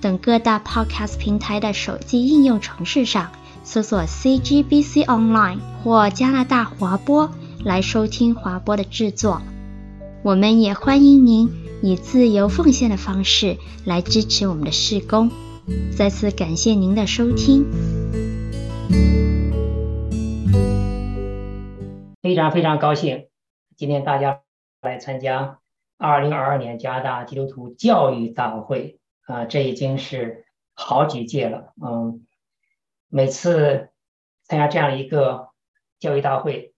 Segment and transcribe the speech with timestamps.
[0.00, 3.30] 等各大 Podcast 平台的手机应用程式上
[3.64, 7.30] 搜索 CGBC Online 或加拿大华播
[7.64, 9.42] 来收听华播的制作。
[10.22, 11.50] 我们也欢迎您
[11.82, 15.30] 以自由奉献的方式来支持我们的事工。
[15.96, 17.64] 再次感谢您的收听。
[22.22, 23.26] 非常非常高兴，
[23.76, 24.40] 今天大家。
[24.82, 25.58] 来参加
[25.98, 31.74] 二零二二年加拿大基督徒教育大会啊，这已经是好几届了。
[31.80, 32.26] 嗯，
[33.08, 33.90] 每次
[34.44, 35.50] 参加这样一个
[35.98, 36.74] 教育大会，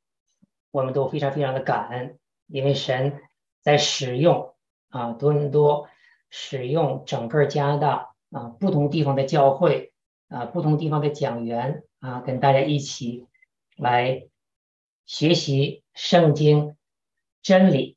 [0.70, 3.20] 我们都非常非常的感恩，因为神
[3.62, 4.54] 在使用
[4.88, 5.88] 啊多伦多，
[6.30, 9.92] 使用整个加拿大啊不同地方的教会
[10.28, 13.26] 啊不同地方的讲员啊，跟大家一起
[13.76, 14.26] 来
[15.06, 16.74] 学习圣经。
[17.40, 17.96] 真理，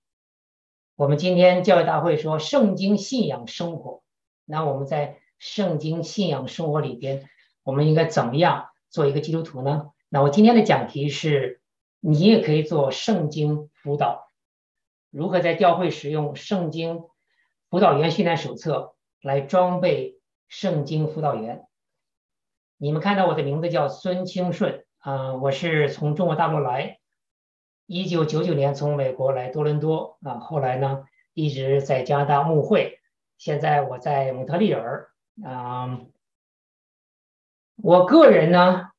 [0.96, 4.04] 我们今天教育大会说圣经信仰生活。
[4.52, 7.30] 那我们在圣经信仰生活里边，
[7.64, 9.92] 我们应该怎么样做一个基督徒呢？
[10.10, 11.62] 那我今天的讲题是，
[12.02, 14.28] 你也可以做圣经辅导，
[15.10, 17.04] 如何在教会使用圣经
[17.70, 21.64] 辅导员训练手册来装备圣经辅导员。
[22.78, 26.98] 你们看到我的名字叫孙清顺啊，我是从中国大陆来。
[27.86, 33.01] 一九九九年从美国来多伦多啊，后来呢一直在加拿大牧会，
[33.42, 35.10] 现在我在蒙特利尔
[35.44, 36.00] 啊。
[37.76, 38.92] 我个人呢，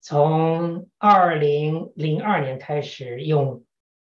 [0.00, 3.64] 从二零零二年开始用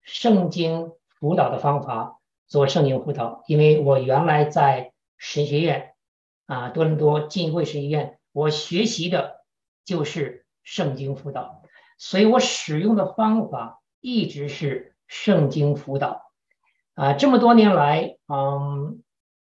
[0.01, 5.93] 圣经辅导的方法做圣经辅导，因为我原来在神学院
[6.47, 9.45] 啊，多伦多浸会神学院，我学习的
[9.85, 11.61] 就是圣经辅导，
[11.99, 13.83] 所以我使用的方法。
[14.01, 16.31] 一直是圣经辅导
[16.95, 19.03] 啊，这么多年来，嗯，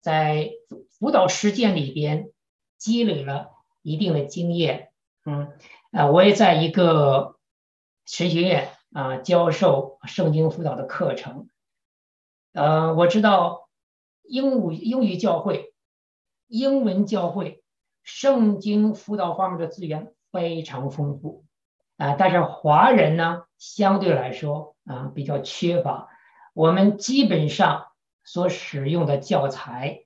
[0.02, 0.52] 在
[0.90, 2.30] 辅导实践里边
[2.78, 3.52] 积累了
[3.82, 4.92] 一定的经验，
[5.26, 5.52] 嗯
[5.92, 7.38] 啊，我也在一个
[8.06, 11.50] 神学院啊教授圣经辅导的课程，
[12.54, 13.70] 呃，我知道
[14.24, 15.74] 英语英语教会、
[16.48, 17.64] 英文教会
[18.04, 21.46] 圣经辅导方面的资源非常丰富。
[21.98, 26.08] 啊，但是华人呢，相对来说啊比较缺乏。
[26.54, 27.89] 我们基本上
[28.32, 30.04] 所使用的教材，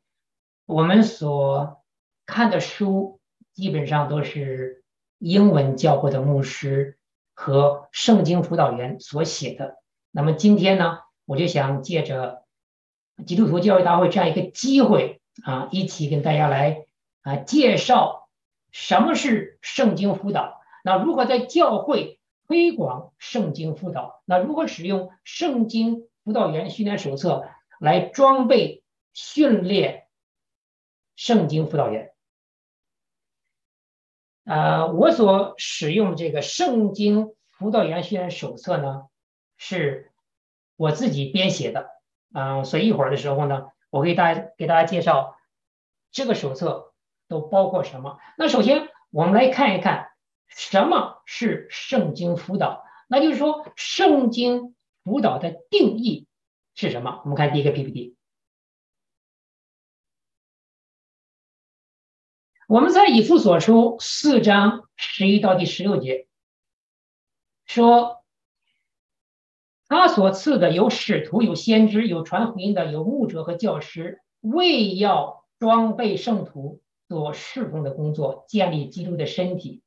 [0.65, 1.83] 我们所
[2.25, 3.19] 看的书，
[3.51, 4.81] 基本上都是
[5.17, 6.97] 英文教会的牧师
[7.33, 9.75] 和圣经辅导员所写的。
[10.09, 12.45] 那么今天呢，我就想借着
[13.25, 16.85] 基督徒教育大会这样一个机会啊，一起跟大家来
[17.23, 18.29] 啊介绍
[18.71, 20.61] 什么是圣经辅导。
[20.85, 24.21] 那如何在教会推广圣经辅导？
[24.23, 27.49] 那如何使用圣经辅导员训练手册
[27.83, 30.07] 来装备训练
[31.17, 32.13] 圣经辅导员？
[34.45, 39.07] 呃，我所使用这个圣经辅导员训练手册呢，
[39.57, 40.13] 是
[40.77, 41.89] 我自己编写的。
[42.31, 45.35] 啊、所以一会儿的时候呢，我给大家给大家介绍
[46.09, 46.93] 这个手册
[47.27, 48.17] 都包括什么。
[48.37, 50.09] 那首先我们来看一看。
[50.55, 52.85] 什么是圣经辅导？
[53.07, 56.27] 那就是说，圣经辅导的定义
[56.75, 57.21] 是什么？
[57.23, 58.15] 我们看第一个 PPT。
[62.67, 66.27] 我们在以弗所书四章十一到第十六节
[67.65, 68.23] 说，
[69.87, 79.83] 他所赐的有使徒、有先知、有传福音的、有牧者和教师，为要装备圣徒做侍奉的工作，建立基督的身体。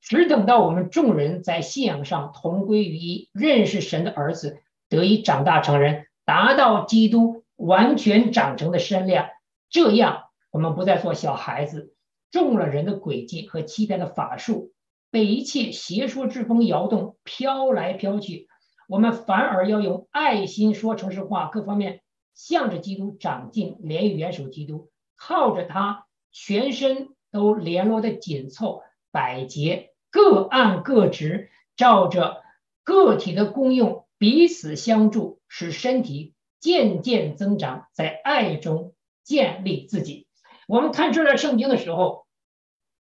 [0.00, 9.30] 只等到我们众人在信仰上同归于一，认识神的儿子，得以长大成人，达到基督完全长成的身量，
[9.68, 11.92] 这样我们不再做小孩子，
[12.30, 14.70] 中了人的诡计和欺骗的法术，
[15.10, 18.46] 被一切邪说之风摇动，飘来飘去。
[18.86, 22.00] 我们反而要用爱心说诚实话，各方面
[22.32, 29.90] 向着基督长进，连于元首基督，靠着他全身都联络的紧凑，百节。
[30.12, 32.44] 各按各职，照着
[32.84, 38.94] 个体的功用彼此相助，使身体渐渐增长，在爱中
[39.24, 40.28] 建立自己。
[40.68, 42.26] 我们看这段圣经的时候，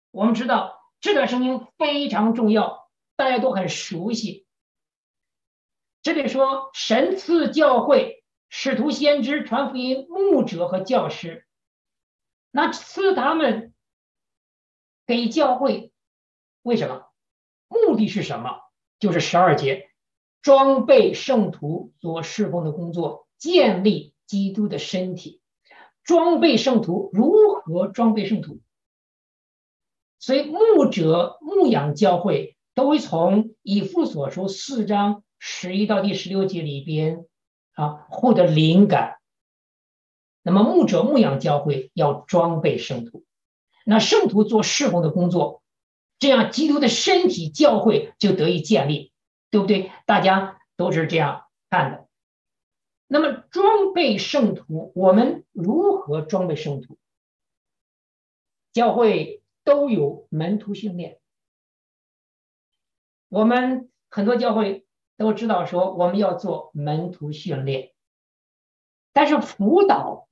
[0.10, 4.48] 我们知道这段圣经非常重要，大家都很熟悉。
[6.02, 11.46] 这里说，神赐教会使徒、先知、传福音、牧者和教师，
[12.50, 13.76] 那赐他们
[15.06, 15.94] 给教会，
[16.64, 17.06] 为什么？
[17.68, 18.62] 目的是什么？
[18.98, 19.92] 就是十二节，
[20.44, 25.42] 装备圣徒做侍奉的工作，建立基督的身体。
[26.04, 27.32] 装备圣徒，如
[27.64, 28.60] 何装备圣徒？
[30.20, 37.26] 所以牧者牧养教会，都会从以弗所书四章十一到第十六节里边
[37.72, 39.16] 啊获得灵感。
[40.42, 43.24] 那么牧者牧养教会要装备圣徒，
[43.86, 45.64] 那圣徒做侍奉的工作。
[46.20, 49.13] 这样，基督的身体教会就得以建立，
[49.54, 49.92] 对不对？
[50.08, 52.08] 大家都是这样看的。
[53.06, 56.98] 那么，装备圣徒，我们如何装备圣徒？
[58.72, 61.20] 教会都有门徒训练。
[63.30, 67.94] 我们很多教会都知道说，我们要做门徒训练，
[69.12, 70.28] 但是辅导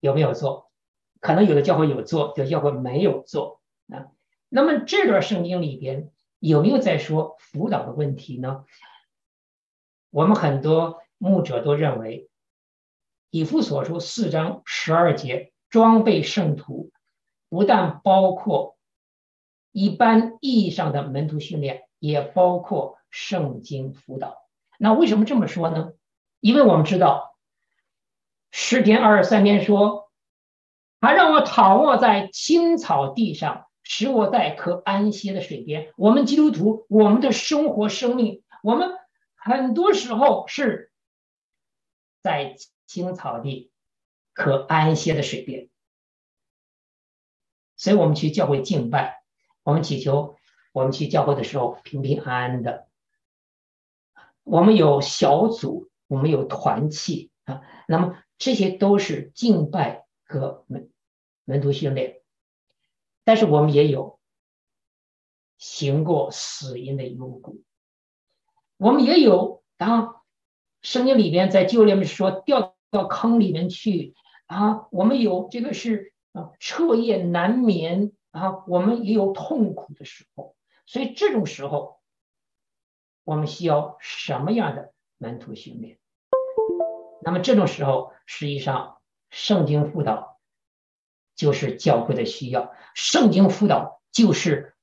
[0.00, 0.70] 有没有做？
[1.18, 3.62] 可能有的教会有做，有的教会没有做。
[3.88, 4.12] 啊，
[4.50, 6.11] 那么这段圣经里边
[6.42, 8.64] 有没有在说辅导的问题呢？
[10.10, 12.28] 我们很多牧者都认为，
[13.30, 16.90] 以弗所书四章十二节装备圣徒，
[17.48, 18.76] 不但包括
[19.70, 24.36] 一般意义上的门徒训练，也包括圣经辅导。
[24.78, 25.92] 那为什么这么说呢？
[26.40, 27.36] 因为我们知道
[28.50, 30.10] 十篇二十三篇说，
[31.00, 33.68] 他让我躺卧在青草地上。
[33.94, 35.92] 使我在可安歇的水边。
[35.98, 38.88] 我们基督徒，我们的生活、生命，我们
[39.34, 40.90] 很多时候是
[42.22, 42.56] 在
[42.86, 43.70] 青草地、
[44.32, 45.68] 可安歇的水边。
[47.76, 49.22] 所以，我们去教会敬拜，
[49.62, 50.38] 我们祈求，
[50.72, 52.88] 我们去教会的时候平平安安的。
[54.42, 60.90] 我们有小组，我们有团契啊，那么这些都是敬拜和门
[61.44, 62.21] 门徒训练。
[63.24, 64.18] 但是我们也有
[65.58, 67.62] 行过死荫的幽谷，
[68.76, 70.22] 我们也有当
[70.80, 74.14] 圣经里边在旧约里面说掉到坑里面去
[74.46, 82.00] 啊，我们有这个是啊彻夜难眠啊，我们也有痛苦的时候，所以这种时候
[83.24, 85.98] 我们需要什么样的门徒训练？
[87.22, 90.31] 那么这种时候，实际上圣经辅导。
[91.42, 94.76] 就是教会的需要，圣经辅导就是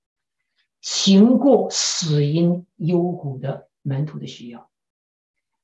[0.81, 4.69] 行过死荫幽谷的门徒的需要。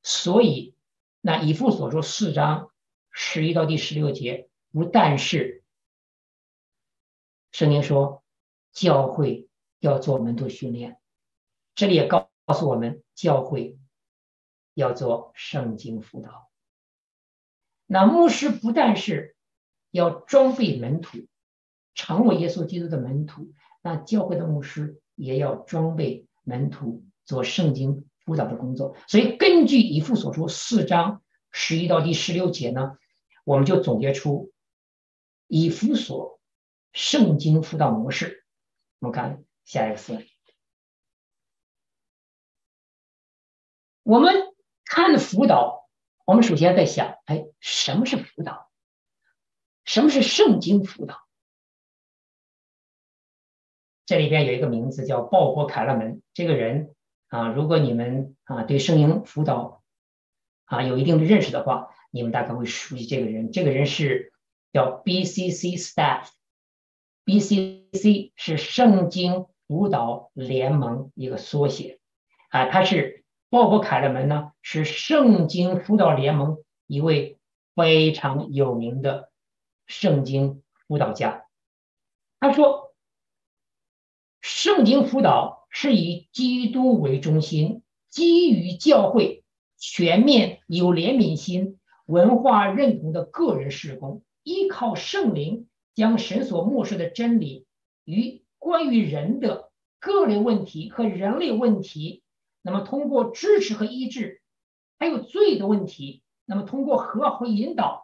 [0.04, 0.74] 所以，
[1.20, 2.72] 那以弗所说四章
[3.12, 5.66] 十一到第十六节，不但是
[7.52, 8.24] 圣经说
[8.72, 9.50] 教会
[9.80, 10.98] 要做门徒训练，
[11.76, 13.78] 这里也告告诉我们教会
[14.74, 16.50] 要做圣经辅导。
[17.86, 19.35] 那牧师不但是。
[19.96, 21.26] 要装备门徒，
[21.94, 23.54] 成为耶稣基督的门徒。
[23.82, 28.98] 那教会的牧师也要装备门徒做圣经辅导的工作。
[29.08, 32.98] 所以，根据以弗所书四章十一到第十六节呢，
[33.46, 34.52] 我们就总结出
[35.48, 36.42] 以弗所
[36.92, 38.44] 圣经辅导模式。
[39.00, 40.26] 我们看下一个词，
[44.04, 44.34] 我们
[44.84, 45.88] 看辅导，
[46.26, 48.65] 我们首先在想，哎，什么是辅导？
[49.86, 51.22] 什么是圣经辅导？
[54.08, 56.22] 这里边有一个名字叫鲍勃·凯勒门。
[56.34, 56.94] 这个人
[57.28, 59.84] 啊，如果你们啊对圣经辅导
[60.66, 63.52] 啊有一定的认识的话，你们大概会熟悉这个人。
[63.52, 64.34] 这个人是
[64.74, 66.30] 叫 BCC Staff。
[67.26, 72.00] BCC 是圣经辅导联盟一个缩写
[72.50, 72.66] 啊。
[72.70, 77.40] 他是鲍勃·凯勒门呢，是圣经辅导联盟一位
[77.76, 79.32] 非常有名的。
[79.88, 81.46] 圣经辅导家，
[82.40, 82.96] 他说
[84.42, 89.44] ：“圣经辅导是以基督为中心，基于教会
[89.78, 97.68] 全面有怜悯心、文化认同的个人事工，依靠圣灵将神所默示的真理
[98.04, 102.24] 与关于人的个人问题和人类问题，
[102.62, 104.42] 那么通过支持和医治，
[104.98, 108.04] 还有罪的问题，那么通过和和引导。”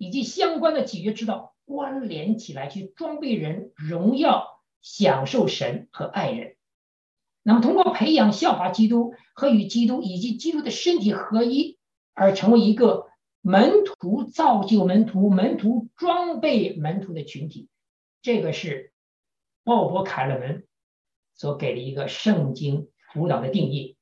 [0.00, 6.56] 以及相关的解决之道关联起来，去装备人荣耀、享受神和爱人。
[7.42, 11.78] 那么，通过培养效法基督和与基督以及基督的身体合一，
[12.14, 13.08] 而成为一个
[13.42, 17.68] 门徒造就门徒，门徒装备门徒的群体。
[18.22, 18.94] 这个是
[19.64, 20.66] 鲍勃·凯勒门
[21.34, 23.98] 所给的一个圣经辅导的定义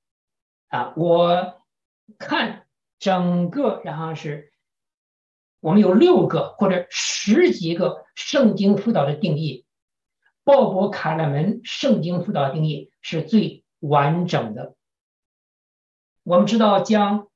[0.69, 0.95] 啊。
[0.97, 1.61] 我
[2.19, 2.67] 看
[3.01, 4.53] 整个，然后是
[5.61, 9.65] 我们有六个或者十几个圣经辅导的定义，
[10.45, 14.75] 鲍勃·卡勒门圣经辅导定义是最完整的。
[16.23, 17.29] 我们知道将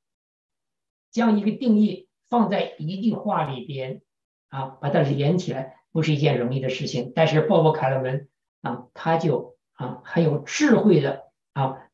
[1.10, 4.02] 将一个定义放在一句话里边
[4.48, 5.78] 啊，把它连起来。
[5.94, 8.30] 不是一件容易的事情，但是鲍勃·卡勒门
[8.62, 11.90] 啊，他就啊很有智慧的啊，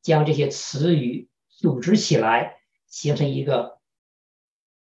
[0.00, 3.78] 将这些词语组织起来，形成一个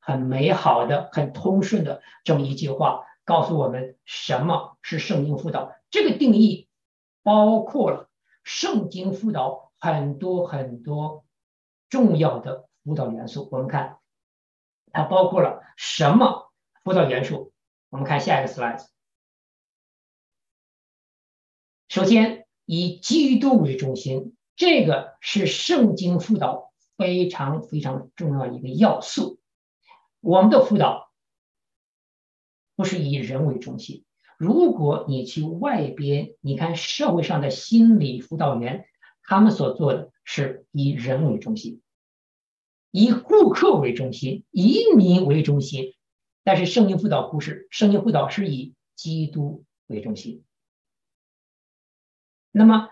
[0.05, 5.73] 很美好的、很通顺的这么一句话，告诉我们什么是圣经辅导。
[5.89, 6.67] 这个定义
[7.23, 8.09] 包括了
[8.43, 11.23] 圣经辅导很多很多
[11.89, 13.47] 重要的辅导元素。
[13.49, 13.99] 我们看，
[14.91, 16.51] 它包括了什么
[16.83, 17.53] 辅导元素？
[17.89, 18.85] 我们看下一个 slide。
[21.87, 29.39] 首先，以基督为中心，这个是圣经辅导非常非常重要一个要素。
[30.23, 31.11] 我们的辅导
[32.77, 34.05] 不是以人为中心。
[34.37, 38.85] 如果你去外边，你看社会上的心理辅导员，
[39.23, 41.81] 他们所做的是以人为中心，
[42.89, 45.93] 以顾客为中心，以你为中心。
[46.45, 50.45] 但是圣经辅导不是，圣经辅导是以基督为中心。
[52.49, 52.87] 那么，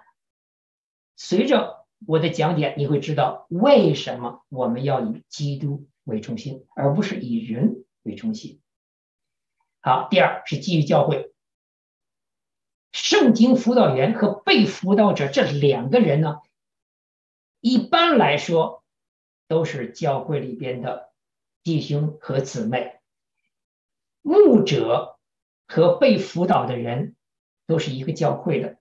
[1.16, 8.62] 随着我的讲解，你会知道为什么我们要以基督为中心，而不是以人为中心。
[9.80, 11.34] 好，第二是基于教会。
[12.92, 16.42] 圣经辅导员和被辅导者这两个人呢，
[17.62, 18.84] 一般来说
[19.48, 21.14] 都是教会里边的
[21.64, 23.00] 弟兄和姊妹。
[24.22, 25.18] 牧者
[25.68, 27.16] 和被辅导的人
[27.66, 28.78] 都是一个教会的，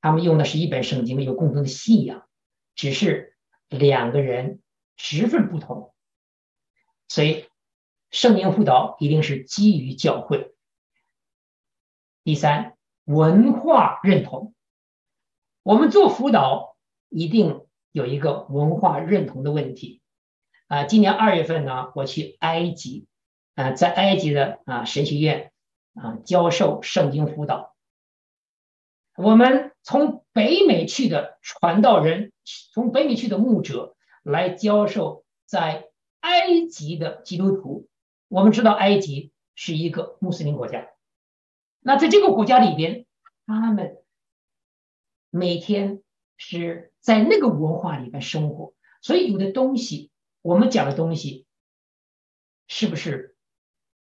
[0.00, 2.28] 他们用的是一本圣经，有共同的信仰，
[2.74, 3.36] 只是
[3.68, 4.63] 两个人
[4.96, 5.94] 十分不同，
[7.08, 7.46] 所以
[8.10, 10.54] 圣经辅导一定是基于教会。
[12.22, 14.54] 第三，文化认同，
[15.62, 16.76] 我们做辅导
[17.08, 20.00] 一定有一个文化认同的问题。
[20.68, 23.06] 啊，今年二月份呢，我去埃及。
[23.54, 25.52] 啊，在埃及的啊神学院
[25.94, 27.76] 啊教授圣经辅导。
[29.16, 32.32] 我们从北美去的传道人，
[32.72, 33.94] 从北美去的牧者
[34.24, 35.88] 来教授在
[36.18, 37.88] 埃及的基督徒。
[38.26, 40.88] 我们知道埃及是一个穆斯林国家，
[41.78, 43.06] 那在这个国家里边，
[43.46, 43.98] 他们
[45.30, 46.02] 每天
[46.36, 50.10] 是在那个文化里边生活，所以有的东西，
[50.42, 51.46] 我们讲的东西，
[52.66, 53.36] 是不是？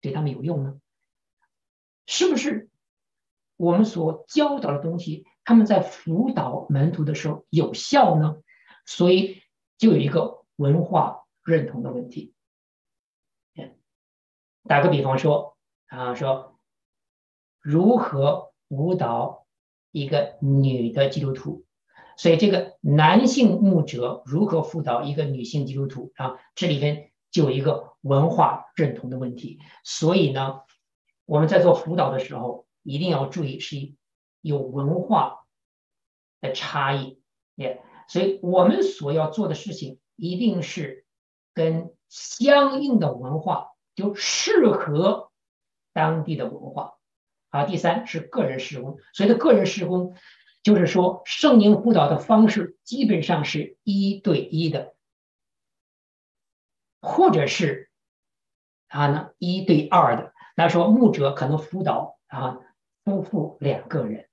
[0.01, 0.79] 对他们有用呢？
[2.07, 2.69] 是不是
[3.55, 8.37] 我们所教导的东西，他们在辅导门徒的时候有效呢？
[8.85, 9.42] 所以
[9.77, 12.33] 就有一个文化认同的问题。
[14.65, 16.59] 打个比方说啊，说
[17.59, 19.45] 如何辅导
[19.91, 21.65] 一个女的基督徒，
[22.17, 26.39] 所以这个男性牧者如何辅导一个女性基督徒啊？
[26.55, 27.09] 这里边。
[27.33, 30.61] 就有一个文化认同的问题，所以呢，
[31.25, 33.95] 我们在做辅导的时候，一定要注意是
[34.39, 35.47] 有文化
[36.41, 37.19] 的差异，
[37.55, 41.05] 也，所以我们所要做的事情一定是
[41.53, 45.31] 跟相应的文化，就适合
[45.93, 46.97] 当地的文化。
[47.49, 50.15] 好，第三是个人施工，所谓的个人施工，
[50.61, 54.95] 就是说圣经辅导的方式基本上是一对一的。
[57.05, 57.89] 或者是
[58.87, 62.61] 啊呢一对二的，那说牧者可能辅导啊
[63.03, 64.29] 夫妇两个人。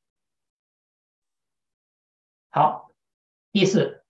[2.48, 2.89] 好，
[3.52, 4.04] 第四、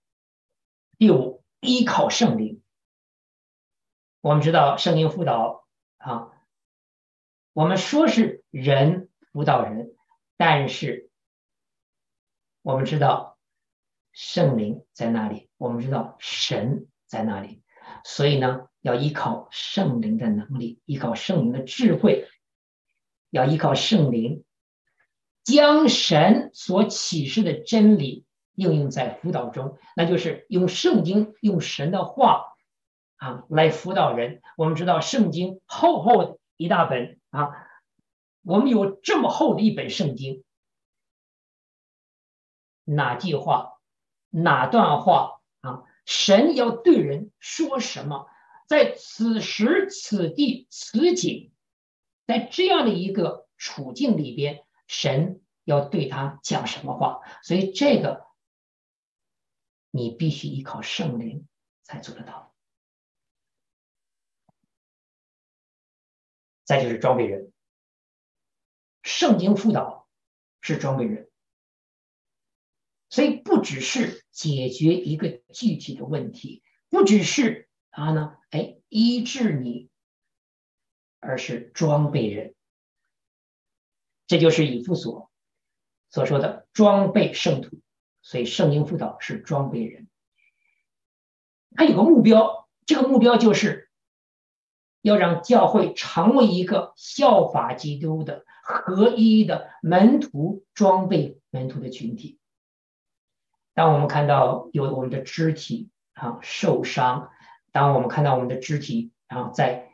[0.99, 2.61] 第五，依靠圣灵。
[4.19, 5.65] 我们知道圣灵辅导
[5.97, 6.31] 啊，
[7.53, 9.95] 我们说是人辅导人，
[10.37, 11.09] 但是
[12.61, 13.39] 我们知道
[14.11, 15.49] 圣灵在哪里？
[15.57, 17.63] 我们知道神在哪里？
[18.03, 22.27] 所以呢，要依靠圣灵的能力，依靠圣灵的智慧，
[23.31, 24.45] 要依靠圣灵，
[25.43, 28.27] 将神所启示的真理
[28.61, 32.53] 应用在辅导中，那就是用圣经、用神的话
[33.17, 34.41] 啊来辅导人。
[34.55, 37.49] 我们知道圣经厚厚的一大本啊，
[38.43, 40.43] 我们有这么厚的一本圣经，
[42.83, 43.79] 哪句话，
[44.29, 45.83] 哪段话啊？
[46.05, 48.27] 神要对人说什么？
[48.67, 51.51] 在此时此地此景，
[52.25, 57.21] 在这样的一个处境里边，神要对他讲什么话？
[57.43, 58.25] 所以这个
[59.91, 61.47] 你必须依靠圣灵
[61.83, 62.55] 才做得到。
[66.63, 67.51] 再就是装备人，
[69.03, 70.07] 圣经辅导
[70.61, 71.29] 是装备人，
[73.09, 79.89] 所以不只是解决一个具体的问题，不只是啊呢，哎，医治你，
[81.19, 82.55] 而是装备人。
[84.27, 85.29] 这就是以弗所
[86.09, 87.80] 所说的装备圣徒，
[88.31, 90.07] 所以圣经辅导是装备人。
[91.75, 93.89] 他有个目标，这个目标就是。
[95.03, 102.37] 要让教会成为一个效法基督的合一的门徒装备门徒的群体。
[103.73, 107.31] 当我们看到有我们的肢体啊受伤，
[107.71, 109.91] 当我们看到我们的肢体啊在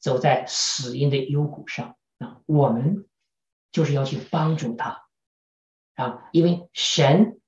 [0.00, 3.06] 走在死荫的幽谷上啊，我们
[3.70, 5.06] 就是要去帮助他
[5.94, 7.39] 啊，因为神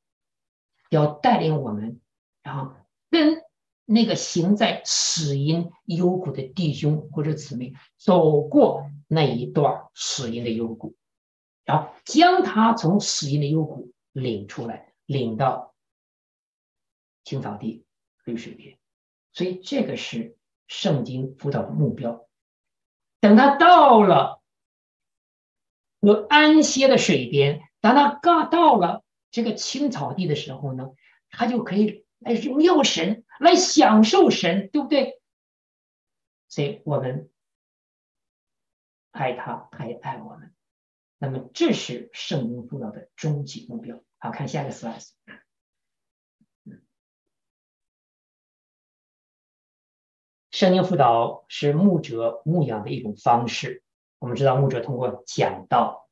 [0.97, 2.01] 要带领我们，
[2.43, 2.75] 然后
[3.11, 3.43] 跟。
[3.85, 10.95] 那个行在死荫幽谷的弟兄或者姊妹，走过那一段死荫的幽谷，
[11.65, 15.75] 然后将他从死荫的幽谷领出来，领到
[17.25, 17.85] 青草地、
[18.25, 18.79] 绿水边。
[19.33, 22.27] 所以这个是圣经辅导的目标。
[23.21, 24.41] 等他到了
[25.99, 29.02] 有安歇的水边，当他刚到了
[29.33, 30.91] 这个青草地的时候呢，
[31.29, 32.07] 他就可以。
[32.25, 35.21] 来荣耀神，来享受神，对不对？
[36.49, 37.29] 所以我们
[39.11, 40.55] 爱他，他也爱我们。
[41.19, 44.01] 那么，这是圣灵辅导的终极目标。
[44.19, 45.05] 好，看下一个 slide。
[50.53, 53.83] 圣灵辅导是牧者牧养的一种方式。
[54.21, 56.09] 我们知道，牧者通过讲道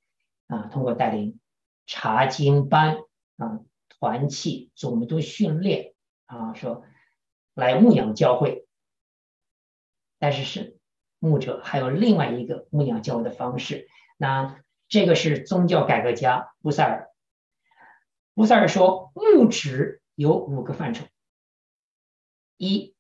[0.49, 1.39] 啊，通过带领
[1.87, 2.99] 查经班
[3.41, 5.95] 啊、团契、总督训练。
[6.27, 6.85] 啊，说
[7.55, 8.65] 来牧养教会，
[10.21, 10.79] 但是是
[11.19, 13.89] 牧者还有另外一个牧养教会的方式。
[14.17, 17.11] 那这个是宗教改革家布塞尔。
[18.35, 21.05] 布塞尔说，牧职有五个范畴：
[22.57, 22.95] 一，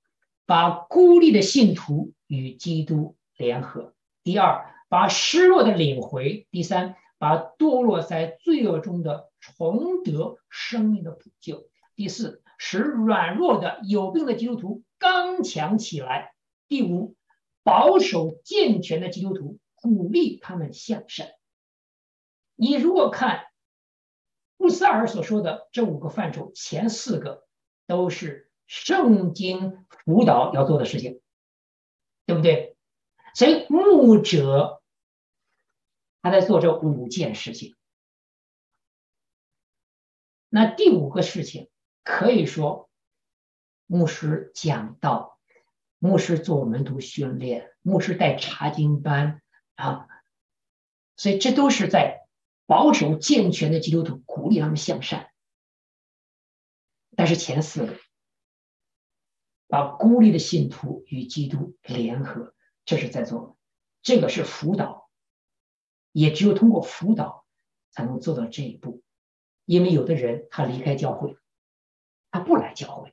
[0.45, 12.43] 把孤立的信徒与基督联合；第二，把失落的领回；第三，把堕落在罪恶中的重得生命的补救；第四。
[12.63, 16.35] 使软弱的、有病的基督徒刚强起来。
[16.69, 17.17] 第五，
[17.63, 21.31] 保守健全的基督徒，鼓励他们向善。
[22.55, 23.47] 你如果看
[24.59, 27.47] 布斯尔所说的这五个范畴，前四个
[27.87, 31.23] 都是圣经辅导要做的事情，
[32.27, 32.77] 对不对？
[33.35, 34.80] 所以牧者
[36.23, 37.75] 他在做这五件事情。
[40.49, 41.69] 那第五个事情。
[42.03, 42.89] 可以说，
[43.87, 45.39] 牧师讲道，
[45.99, 49.43] 牧师做门徒训练，牧师带查经班
[49.75, 50.09] 啊，
[51.15, 52.27] 所以这都是在
[52.67, 55.31] 保守健全的基督徒，鼓励他们向善。
[57.15, 57.97] 但是前四个，
[59.69, 62.55] 把孤立的信徒与基督联合，
[62.87, 63.59] 这是在做，
[64.03, 65.00] 这个是辅导，
[66.13, 67.47] 也只有通过辅导
[67.91, 69.03] 才能做到这一步，
[69.65, 71.37] 因为有的人他离开教会。
[72.33, 73.13] 他不来教会，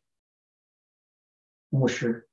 [1.70, 2.30] 牧师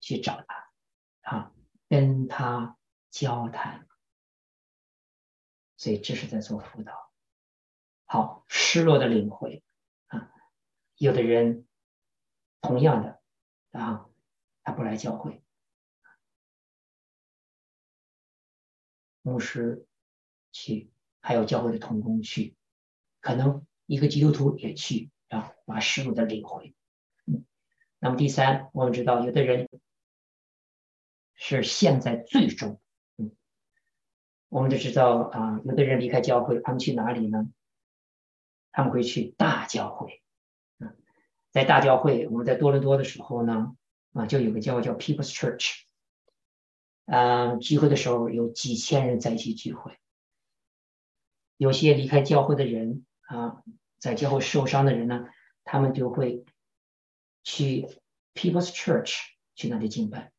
[0.00, 0.72] 去找他，
[1.20, 1.52] 啊，
[1.88, 2.76] 跟他
[3.12, 3.86] 交谈，
[5.76, 7.12] 所以这是在做辅导。
[8.06, 9.62] 好，失落的领会
[10.08, 10.32] 啊，
[10.96, 11.68] 有的人
[12.60, 13.22] 同样的
[13.70, 14.10] 啊，
[14.64, 15.40] 他不来教会，
[19.22, 19.86] 牧师
[20.56, 20.90] 去，
[21.20, 22.54] 还有教会的同工去，
[23.20, 25.10] 可能一个基督徒也去。
[25.28, 26.72] 啊，把失落的领回。
[27.24, 27.44] 嗯，
[27.98, 29.68] 那么第三，我们知道有的人
[31.34, 32.80] 是陷在最终。
[33.16, 33.32] 嗯，
[34.48, 37.48] 我们都知道啊，有的人离开教会，他们去哪里呢？
[38.70, 40.22] 他们会去大教会。
[40.78, 40.96] 嗯，
[41.50, 43.76] 在大教会，我们在多伦多的时候呢，
[44.12, 45.80] 啊，就有个教会叫 People's Church。
[47.06, 49.98] 嗯，聚会的时候有几千人在一起聚会。
[51.56, 53.62] 有些离开教会的人啊。
[53.98, 55.26] 在教会受伤的人呢，
[55.64, 56.44] 他们就会
[57.42, 57.88] 去
[58.34, 59.18] People's Church
[59.54, 60.32] 去那里敬拜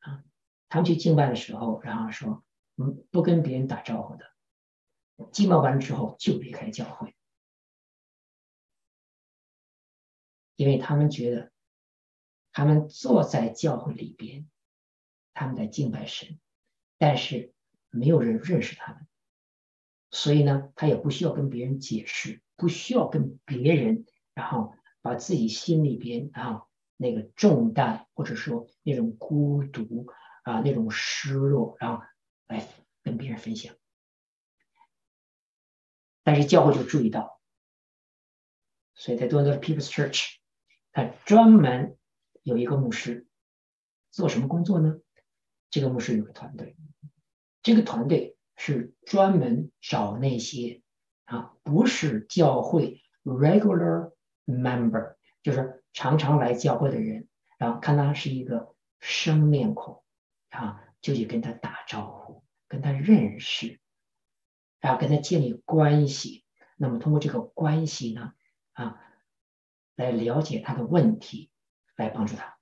[0.00, 0.24] 啊。
[0.68, 2.44] 他们去敬拜的时候，然后说，
[2.76, 4.26] 嗯，不跟别人打招呼的，
[5.30, 7.14] 敬拜完之后就离开教会，
[10.56, 11.52] 因为他们觉得
[12.52, 14.50] 他们坐在教会里边，
[15.32, 16.40] 他们在敬拜神，
[16.98, 17.54] 但是
[17.88, 19.06] 没有人认识他们，
[20.10, 30.06] 所以呢，他也不需要跟别人解释，不需要跟别人，然后把自己心里边啊那个重担，或者说那种孤独
[30.42, 32.02] 啊那种失落，然后
[32.48, 32.66] 来
[33.02, 33.74] 跟别人分享。
[36.22, 37.40] 但是教会就注意到，
[38.94, 40.34] 所以在多伦多的 People's Church，
[40.92, 41.96] 他专门
[42.42, 43.26] 有一个牧师
[44.10, 45.00] 做什么工作呢？
[45.70, 46.76] 这个牧师有个团队，
[47.62, 50.82] 这个团队是专门找那些
[51.24, 54.12] 啊不是教会 regular
[54.44, 60.04] member，就是常常来教会的人，然后看他是一个生面孔
[60.50, 63.80] 啊，就去跟他打招呼，跟他认识。
[64.78, 66.44] 然后跟他建立关系，
[66.76, 68.34] 那么通过这个关系呢，
[68.72, 69.00] 啊，
[69.96, 71.50] 来了解他的问题，
[71.96, 72.59] 来帮助他。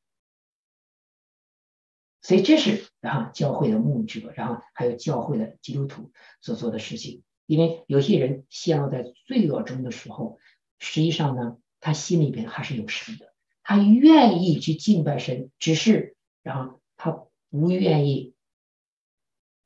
[2.29, 6.13] 所以这是啊教会的牧者，然后还有教会的基督徒
[6.43, 7.23] 所做的事情。
[7.47, 10.39] 因为有些人陷入在罪恶中的时候，
[10.79, 17.13] 实际上呢，他心里边还是有神的，他愿意去敬拜神，只是然后他
[17.49, 18.35] 不愿意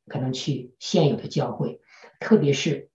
[0.06, 1.80] 可能去现有的教会。
[2.20, 2.90] 特别是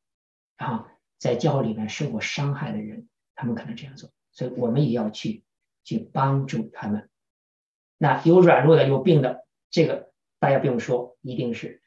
[0.56, 5.44] 啊，在教会里面受过伤害的人，他们可能这样做，所以我们也要去
[5.84, 7.10] 去帮助他们。
[7.98, 11.82] 那有软弱的、有病的，这个大家不用说，一定是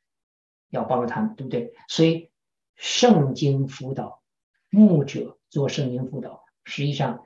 [0.68, 1.74] 要帮助他们，对不对？
[1.88, 2.30] 所以
[2.76, 4.22] 圣经辅导
[4.68, 7.24] 牧者做圣经辅导，实际上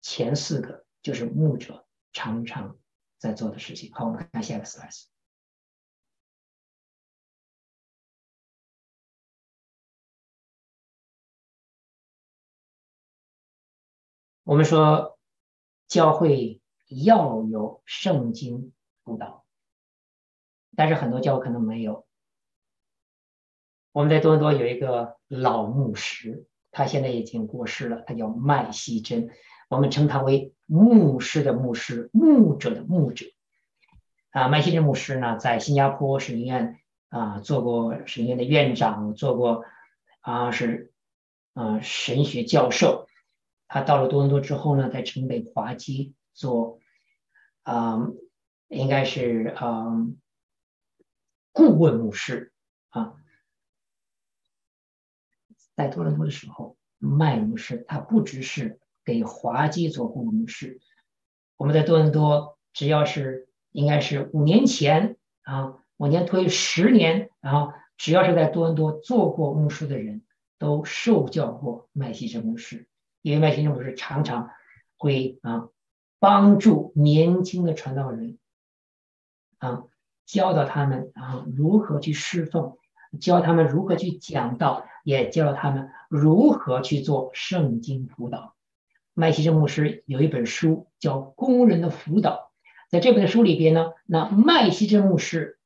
[0.00, 2.78] 前四个就是牧者常常
[3.18, 3.92] 在做的事情。
[3.92, 5.06] 好，我们看下一个 slide。
[14.44, 15.18] 我们说
[15.86, 19.41] 教会要有圣经辅导，
[20.76, 22.06] 但是很多教会可能没有。
[23.92, 29.30] 我们在多伦多有一个老牧师，他现在已经过世了，他叫麦希真，
[29.68, 33.26] 我们称他为牧师的牧师，牧者的牧者。
[34.30, 36.80] 啊，麦希真牧师呢，在新加坡神学院
[37.10, 39.64] 啊做过神学院的院长，做过
[40.20, 40.90] 啊是
[41.52, 43.08] 啊神学教授。
[43.68, 46.78] 他到了多伦多之后呢，在城北华基做，
[47.62, 48.06] 啊、
[48.68, 50.16] 应该是啊、嗯，
[51.52, 52.52] 顾问牧师
[52.88, 53.14] 啊。
[55.74, 60.80] 在多伦多的时候，麦牧师他不只是给华基做顾问牧师，
[61.56, 70.24] 我们在多伦多，只要是应该是五年前啊，往前推十年，然后只要是在多伦多做过牧师的人
[70.58, 72.88] 都受教过麦希真牧师。
[73.22, 74.50] 因为麦西生牧师常常
[74.96, 75.68] 会啊
[76.18, 78.38] 帮助年轻的传道人
[79.58, 79.84] 啊
[80.26, 82.76] 教导他们啊如何去侍奉，
[83.20, 88.54] 教他们如何去讲道，也教他们如何去做圣经辅导。
[89.14, 92.52] 麦先生牧师有一本书叫《工人的辅导》，
[92.90, 95.58] 在这本书里边呢，那麦希真牧师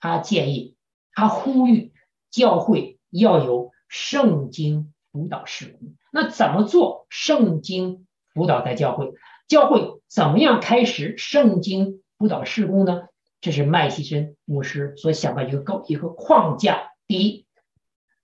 [0.00, 0.76] 他建议，
[1.12, 1.92] 他呼吁
[2.30, 5.94] 教会要有圣经辅导事工。
[6.10, 9.12] 那怎么做圣经辅导在教会？
[9.48, 13.08] 教会怎么样开始圣经辅导事工呢？
[13.42, 16.92] 这是麦希真牧师所想的一个构一个框架。
[17.06, 17.46] 第一，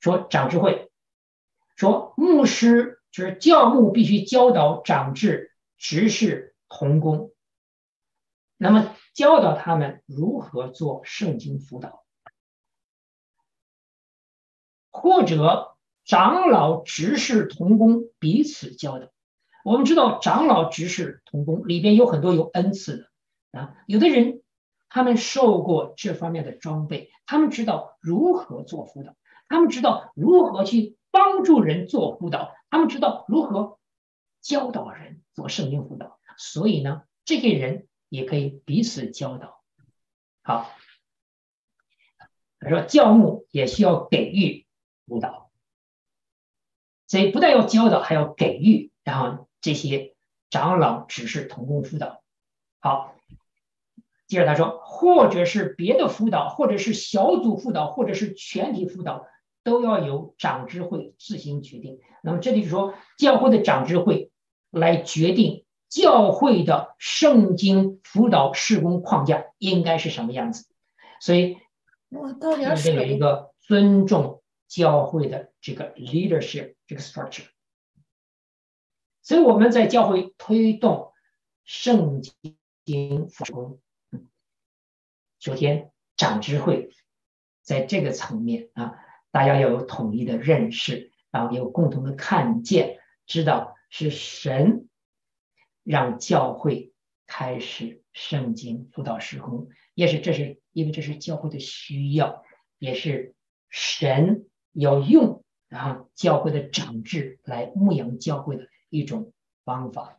[0.00, 0.90] 说长智慧，
[1.76, 7.32] 说牧师就是教牧必须教导长智、执事、同工，
[8.56, 12.02] 那么教导他们如何做圣经辅导，
[14.90, 15.74] 或者。
[16.04, 19.10] 长老、执事、同工彼此教导。
[19.62, 22.96] 我们知道，长老、执事、同工里边有很多有恩赐
[23.52, 23.76] 的啊。
[23.86, 24.40] 有的人
[24.88, 29.14] 他们受过这方面的装备，他们知道如何做辅导，
[29.48, 33.78] 他们知道如何去帮助人做辅导，他们知道如何
[34.40, 36.18] 教导人做圣经辅导。
[36.36, 39.62] 所以呢，这些人也可以彼此教导。
[40.42, 40.70] 好，
[42.60, 44.66] 他说教牧也需要给予
[45.06, 45.50] 辅导。
[47.06, 50.14] 所以不但要教导，还要给予，然后这些
[50.50, 52.22] 长老、只是、同工辅导。
[52.80, 53.14] 好，
[54.28, 59.26] 接着他说，或者是别的辅导，或者是小组辅导，或者是全体辅导，
[59.64, 61.98] 都要由长执会自行决定。
[62.22, 64.30] 那么这里是说，教会的长执会
[64.70, 70.68] 来决定教会的圣经辅导施工框架应该是什么样子。
[71.20, 71.56] 所以，
[72.10, 74.36] 我这里有一个尊重。
[74.68, 77.46] 教会的这个 leadership 这个 structure，
[79.22, 81.14] 所以我们在教会推动
[81.64, 82.20] 圣
[82.84, 83.80] 经辅工。
[85.40, 86.90] 首先，长智慧
[87.62, 88.98] 在这个层面啊，
[89.30, 94.88] 大家要有统一的认识，然后有共同的看见，知道是神
[95.84, 96.92] 让教会
[97.26, 102.42] 开始圣经辅导施工，也是这是因为这是教会的需要，
[102.78, 103.36] 也是
[103.68, 109.32] 神要用啊教会的长智来牧养教会的一种
[109.64, 110.18] 方法。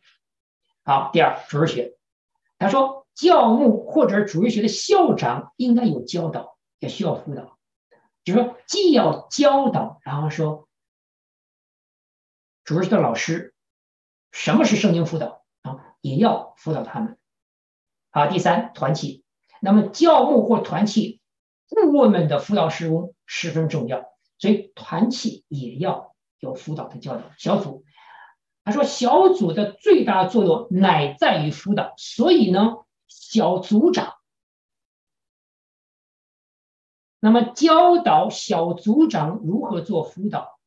[0.83, 1.97] 好，第二，哲学，
[2.57, 2.98] 他说。
[3.19, 7.57] 教牧或者主日学的校长应该有教导，也需要辅导。
[8.23, 10.69] 就是说，既要教导，然后说
[12.63, 13.53] 主日学的老师，
[14.31, 15.95] 什么是圣经辅导啊？
[15.99, 17.17] 也要辅导他们。
[18.09, 19.25] 好，第三，团契。
[19.59, 21.19] 那么教牧或团契
[21.67, 24.05] 顾问们的辅导施工十分重要，
[24.37, 27.23] 所以团契也要有辅导的教导。
[27.37, 27.83] 小组，
[28.63, 32.77] 他说小组的最大作用乃在于辅导，所以呢。
[33.09, 34.13] 小组长，
[37.19, 40.59] 那么教导小组长如何做辅导，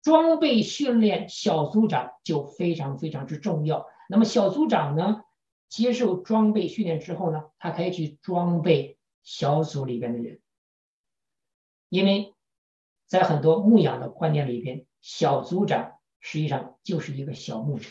[0.00, 3.86] 装备训练小组长就非常非常之重要。
[4.08, 5.24] 那么小组长呢，
[5.68, 10.40] 接受装备训练之后呢，他可以去装备小组里边的人，
[11.88, 12.34] 因为
[13.06, 17.88] 在很多牧养的观念里边，小组长实际上就是一个小牧者。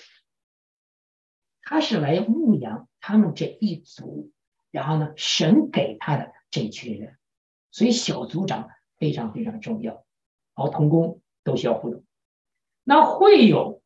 [1.62, 4.32] 他是来牧养他们这一组，
[4.72, 7.20] 然后呢，神给他的这群人，
[7.70, 10.04] 所以小组长非常非常重要。
[10.56, 12.04] 好，同工都需要互动。
[12.84, 13.84] 那会友，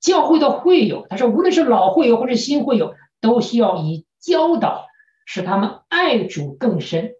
[0.00, 4.86] 教会的会友，他说无论是老会友或者新会友，都需要以教导
[5.26, 7.14] 使他们爱主更深，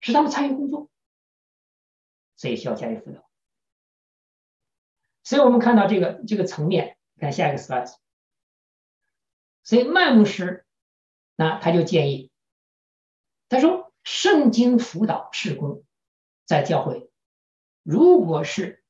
[0.00, 0.90] 使他们参与工作，
[2.34, 3.24] 所以需要加以辅导。
[5.22, 7.94] 所以我们看到这个这个层面，看下一个 slide。
[9.64, 10.66] 所以麦牧师，
[11.36, 12.30] 那他就建议，
[13.48, 15.84] 他说：“圣经辅导事工
[16.44, 17.10] 在教会，
[17.82, 18.84] 如果是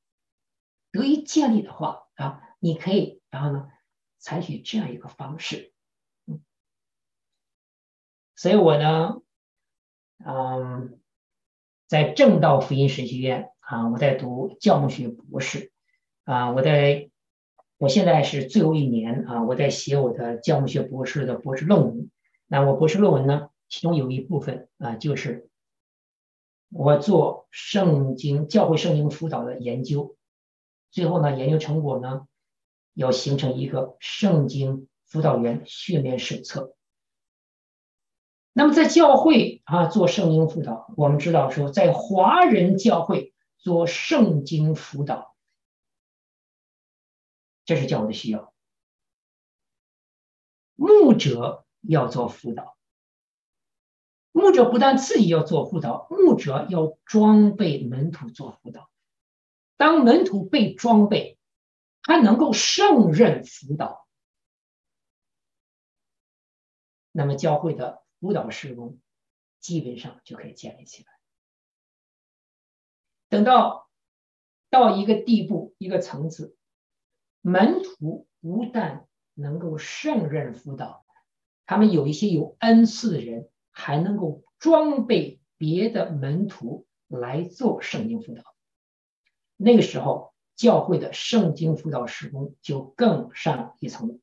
[0.91, 3.71] 得以建立的话啊，你可以然后呢，
[4.19, 5.73] 采取这样一个方式。”，
[8.35, 9.21] 所以我呢，
[10.25, 10.99] 嗯，
[11.87, 15.71] 在正道福音神学院啊，我在读教牧学博士
[16.25, 17.09] 啊，我在。
[17.77, 22.09] 我现在是最后一年啊，我在写我的教牧学博士的博士论文。
[22.47, 25.49] 那我博士论文呢，其中有一部分啊，就是
[26.69, 30.15] 我做圣经教会圣经辅导的研究。
[30.89, 32.27] 最后呢，研究成果呢，
[32.93, 36.75] 要形成一个圣经辅导员训练手册。
[38.53, 45.34] 那么在教会啊做圣经辅导，我们知道说，在华人教会做圣经辅导。
[47.65, 48.53] 这是教会的需要，
[50.75, 52.77] 牧者要做辅导，
[54.31, 58.91] 牧者不但自己要做辅导，牧者要装备门徒做辅导。
[59.77, 61.39] 当门徒被装备，
[62.03, 64.07] 他能够胜任辅导，
[67.11, 68.99] 那么教会的辅导事工
[69.59, 71.09] 基本上就可以建立起来。
[73.27, 73.89] 等到
[74.69, 76.55] 到一个地步，一个层次。
[77.45, 81.05] 门徒不但能够胜任辅导，
[81.67, 88.41] 他们有一些有恩赐的人，还能够装备别的门徒来做圣经辅导。
[89.57, 94.19] 那个时候，教会的圣经辅导施工就更上一层楼。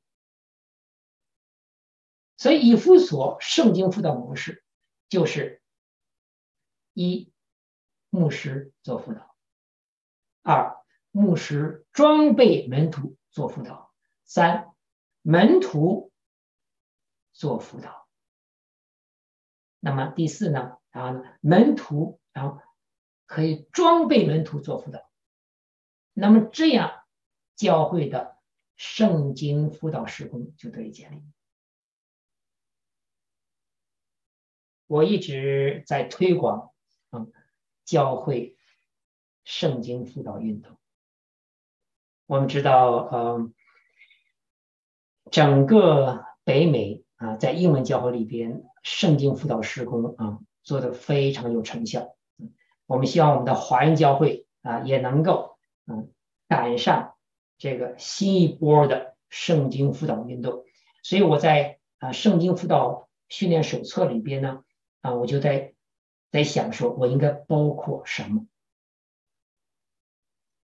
[2.36, 4.64] 所以，以弗所圣经辅导模式
[5.08, 5.62] 就是：
[6.92, 7.32] 一、
[8.10, 9.20] 牧师做辅导；
[10.42, 10.81] 二、
[11.12, 13.92] 牧师装备门徒做辅导，
[14.24, 14.74] 三
[15.20, 16.10] 门徒
[17.32, 18.08] 做辅导。
[19.78, 20.78] 那么第四呢？
[20.90, 22.60] 然后呢，门徒然后
[23.26, 25.08] 可以装备门徒做辅导。
[26.14, 27.04] 那么这样
[27.56, 28.38] 教会的
[28.76, 31.22] 圣经辅导施工就得以建立。
[34.86, 36.72] 我一直在推广
[37.10, 37.32] 嗯
[37.84, 38.58] 教会
[39.44, 40.78] 圣经辅导运动。
[42.32, 43.52] 我们知道，嗯，
[45.30, 52.14] 整个北美啊，在英文教会里边，圣经辅导施工啊，做得非常有成效。
[52.86, 56.10] 我们希望我们的华人教会啊，也能够嗯
[56.48, 57.16] 赶上
[57.58, 60.64] 这个新一波的圣经辅导运动。
[61.02, 64.64] 所以我在啊圣经辅导训练手册里边呢，
[65.02, 65.74] 啊，我就在
[66.30, 68.46] 在想说，我应该包括什么？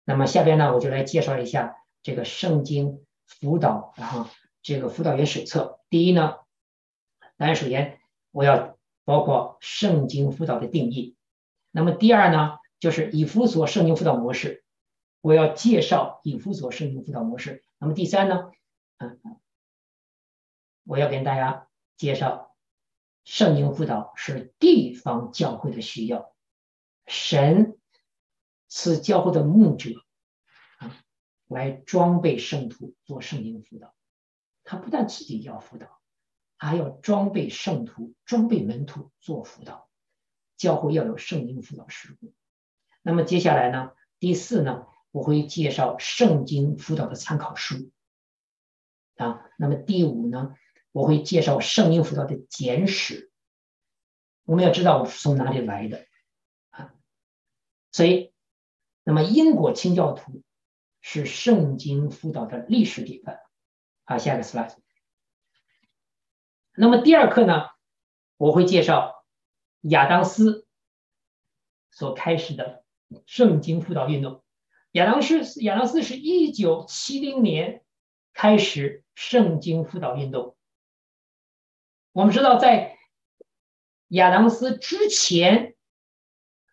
[0.06, 4.28] 那么下边呢，我就来介绍一下这个圣经辅导，然后
[4.62, 5.80] 这个辅导员手册。
[5.90, 6.40] 第一呢，
[7.38, 8.00] 当然首先
[8.32, 11.16] 我要包括圣经辅导的定义。
[11.72, 14.64] 那么第二呢，就是以弗所圣经辅导模式，
[15.22, 17.64] 我要介绍以弗所圣经辅导模式。
[17.80, 18.52] 那么第三呢，
[18.98, 19.20] 嗯，
[20.84, 22.56] 我要跟大家介绍
[23.24, 26.34] 圣经辅导是地方教会的需要，
[27.06, 27.78] 神
[28.76, 29.92] 赐教会的牧者
[30.80, 30.98] 啊，
[31.48, 33.94] 来装备圣徒做圣经辅导。
[34.64, 36.02] 他不但自己要辅导，
[36.58, 39.88] 还要装备圣徒、装备门徒做辅导。
[40.58, 42.34] 教会要有圣经辅导事工。
[43.04, 47.92] 那么接下来呢，第四呢，我会介绍圣经辅导的参考书。
[49.18, 50.56] 啊，那么第五呢，
[50.92, 53.32] 我会介绍圣经辅导的简史。
[54.46, 56.08] 我们要知道我是从哪里来的
[56.72, 56.96] 啊，
[57.92, 58.33] 所以，
[59.04, 60.44] 那么英国清教徒
[61.02, 63.40] 是圣经辅导的历史典范。
[64.06, 64.76] 好，下一个 slide。
[66.76, 67.70] 那么第二课呢，
[68.38, 69.26] 我会介绍
[69.82, 70.68] 亚当斯
[71.92, 72.84] 所开始的
[73.26, 74.44] 圣经辅导运动。
[74.94, 77.84] 亚当斯亚当斯是一九七零年
[78.34, 80.56] 开始圣经辅导运动。
[82.12, 82.98] 我们知道，在
[84.08, 85.76] 亚当斯之前，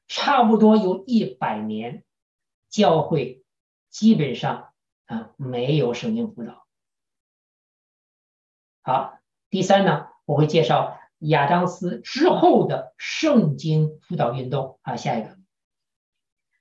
[0.07, 2.05] 差不多有一百年，
[2.71, 3.45] 教会
[3.91, 4.73] 基本上
[5.05, 6.67] 啊没有圣经辅导。
[8.83, 9.19] 好，
[9.51, 15.37] 第三呢，我会介绍亚当斯之后的圣经辅导运动啊，下一个。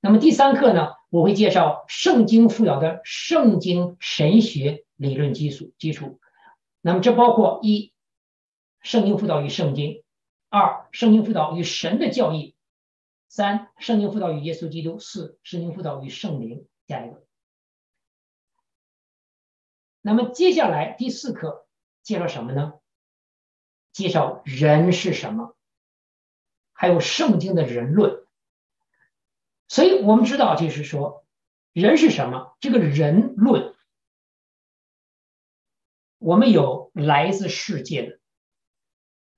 [0.02, 6.20] 那么第三课呢，我会介绍圣经辅导的圣经神学理论基础基础。
[6.82, 7.94] 那么这包括一，
[8.82, 10.04] 圣经辅导与圣经；
[10.50, 12.56] 二，圣经辅导与神的教义；
[13.30, 16.68] 三，圣经辅导与耶稣基督；四，圣经辅导与圣灵。
[16.88, 17.24] 下一个。
[20.02, 21.66] 那么接下来第四课。
[22.02, 22.80] 介绍什么呢？
[23.92, 25.56] 介绍人是什么，
[26.74, 28.26] 还有圣经的人论。
[29.68, 31.28] 所以我们知道，就是说
[31.72, 32.58] 人是什么？
[32.60, 33.76] 这个人论，
[36.18, 38.19] 我们有来自世界的，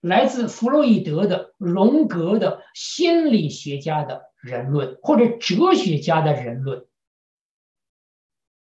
[0.01, 6.87] 来自弗洛伊德的、荣格的心理学家的人论，或者哲学家的人论。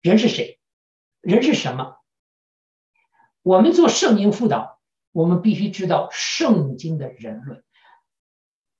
[0.02, 0.60] 人是谁？
[1.22, 1.98] 人是什么？
[3.42, 4.80] 我们做圣经辅导，
[5.12, 7.64] 我们必须知道圣经的人论。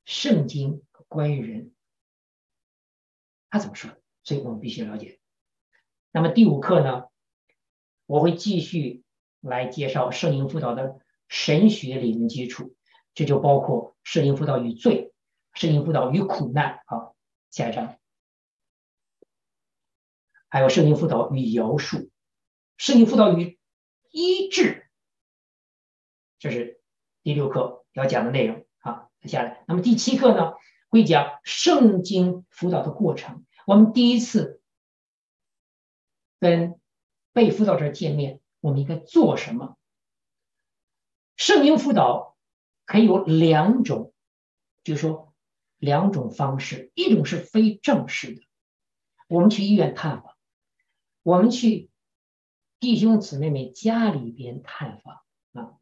[0.06, 1.74] 圣经关于人，
[3.50, 3.92] 他怎么说？
[4.24, 5.20] 所以我们必须了解。
[6.12, 7.06] 那么第五课呢，
[8.06, 9.04] 我会继续
[9.42, 12.76] 来介绍圣经辅导的神学理论基础，
[13.14, 15.14] 这就包括圣经辅导与罪、
[15.54, 16.80] 圣经辅导与苦难。
[16.86, 17.14] 啊，
[17.52, 17.98] 下一章，
[20.50, 22.10] 还有圣经辅导与饶恕，
[22.78, 23.60] 圣经辅导与。
[24.18, 24.88] 医治，
[26.40, 26.80] 这是
[27.22, 28.66] 第六课要讲的内容。
[28.78, 30.54] 啊，下来，那么第七课呢，
[30.88, 33.46] 会讲圣经辅导的过程。
[33.68, 34.62] 我们第一次
[36.40, 36.80] 跟
[37.34, 39.76] 被辅导者见面，我们应该做什么？
[41.36, 42.36] 圣婴辅导
[42.86, 44.14] 可以有两种，
[44.84, 45.34] 就是说
[45.78, 48.42] 两种方式，一种是非正式的，
[49.28, 50.36] 我们去医院探访，
[51.24, 51.90] 我们去。
[52.78, 55.22] 弟兄姊妹们家里边探访
[55.54, 55.80] 啊，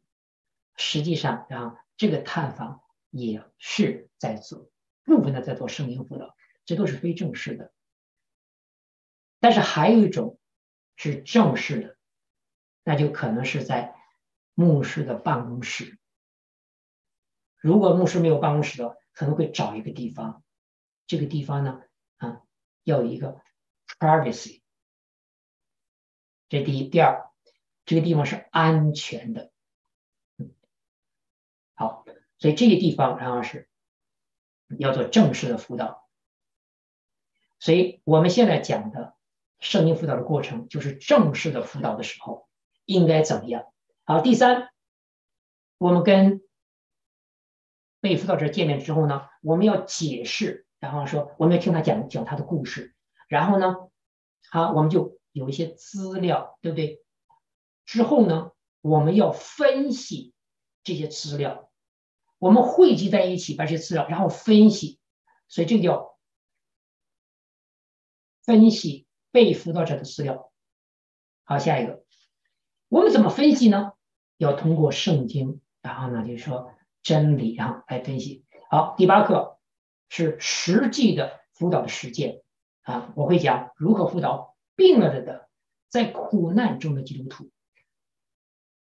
[0.76, 4.70] 实际上啊，这个探访也是在做
[5.04, 7.74] 部分的在做圣婴辅导，这都是非正式的。
[9.40, 10.38] 但是还有一种
[10.96, 11.96] 是正式的，
[12.84, 13.94] 那就可能是在
[14.54, 15.98] 牧师的办公室。
[17.60, 20.42] 如果牧师没有办公室的，可能会找一个地方，
[21.06, 21.82] 这个地方呢，
[22.16, 22.42] 啊，
[22.82, 23.40] 要有一个
[23.98, 24.62] privacy。
[26.48, 27.30] 这第一，第二，
[27.84, 29.50] 这个地方是安全的。
[31.74, 32.04] 好，
[32.38, 33.68] 所以这个地方然后是
[34.78, 36.08] 要做正式的辅导。
[37.58, 39.16] 所以我们现在讲的
[39.58, 42.48] 圣经辅导的过程，就是正式的辅导的时候
[42.84, 43.64] 应该怎么样？
[44.04, 44.70] 好，第三，
[45.78, 46.42] 我们跟
[48.00, 52.94] 被辅导者见面之后呢，我们要解释，然后说我们要听他讲讲他的故事，
[53.28, 53.74] 然后呢，
[54.50, 55.18] 好，我们就。
[55.34, 57.02] 有一些资料，对不对？
[57.84, 58.52] 之后呢，
[58.82, 60.32] 我们要分析
[60.84, 61.72] 这些资料，
[62.38, 65.00] 我们汇集在一起，把这些资料然后分析，
[65.48, 66.16] 所以这个叫
[68.44, 70.52] 分析被辅导者的资料。
[71.42, 72.03] 好，下一个，
[72.88, 73.92] 我们怎么分析呢？
[74.36, 76.72] 要通过圣经，然后呢，就是说
[77.02, 78.44] 真理，啊来分析。
[78.70, 79.58] 好，第八课
[80.08, 82.42] 是实际的辅导的实践
[82.82, 84.54] 啊，我会讲如何辅导。
[84.76, 85.48] 病了的的，
[85.88, 87.48] 在苦难中的基督徒，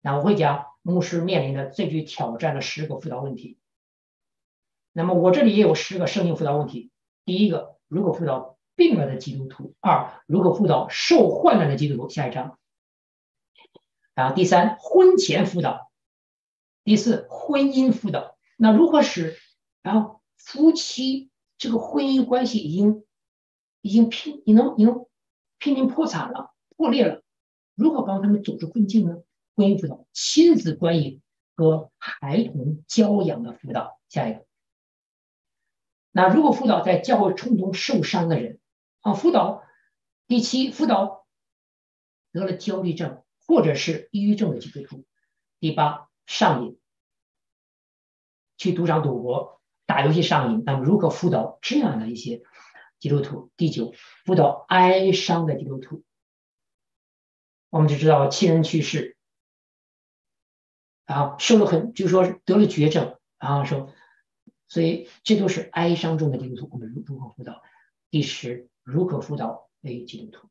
[0.01, 3.59] 那我会讲牧师面临的最具挑战的十个辅导问题。
[4.93, 6.93] 那么我这里也有十个圣经辅导问题。
[7.25, 12.09] 第一个，如何辅导病了的基督徒；二，如何辅导受患难的基督徒。
[12.09, 12.57] 下一章。
[14.21, 15.91] 然后第三，婚前辅导；
[16.85, 18.37] 第四，婚姻辅导。
[18.59, 19.39] 那如何使
[19.81, 23.07] 然后夫妻这个婚姻关系已经
[23.81, 25.07] 已经拼，你能你能
[25.57, 27.23] 濒临破产了、破裂了？
[27.75, 29.23] 如何帮他们走出困境呢？
[29.57, 31.23] 婚姻辅导、亲子关系
[31.57, 33.99] 和孩童教养的辅导。
[34.11, 34.45] 下一个。
[36.11, 38.59] 那如果辅导在教会冲突受伤的人
[39.01, 39.63] 啊，辅导
[40.27, 41.25] 第七，辅导
[42.33, 45.05] 得了焦虑症或者是抑郁症的基督徒；
[45.59, 46.79] 第八，上瘾，
[48.57, 50.63] 去赌场赌博、打游戏上瘾。
[50.65, 52.45] 那么如何辅导这样的一些
[53.01, 53.51] 基督徒？
[53.57, 53.93] 第九，
[54.25, 56.05] 辅导哀伤的基督徒。
[57.71, 59.17] 我们就知道亲人去世，
[61.05, 63.93] 然后受了很，就是说得了绝症，然后说。
[64.69, 67.61] 所以这都是哀伤中的基督徒，我们如如何辅导？
[68.09, 70.49] 第十，如何辅导非基督徒？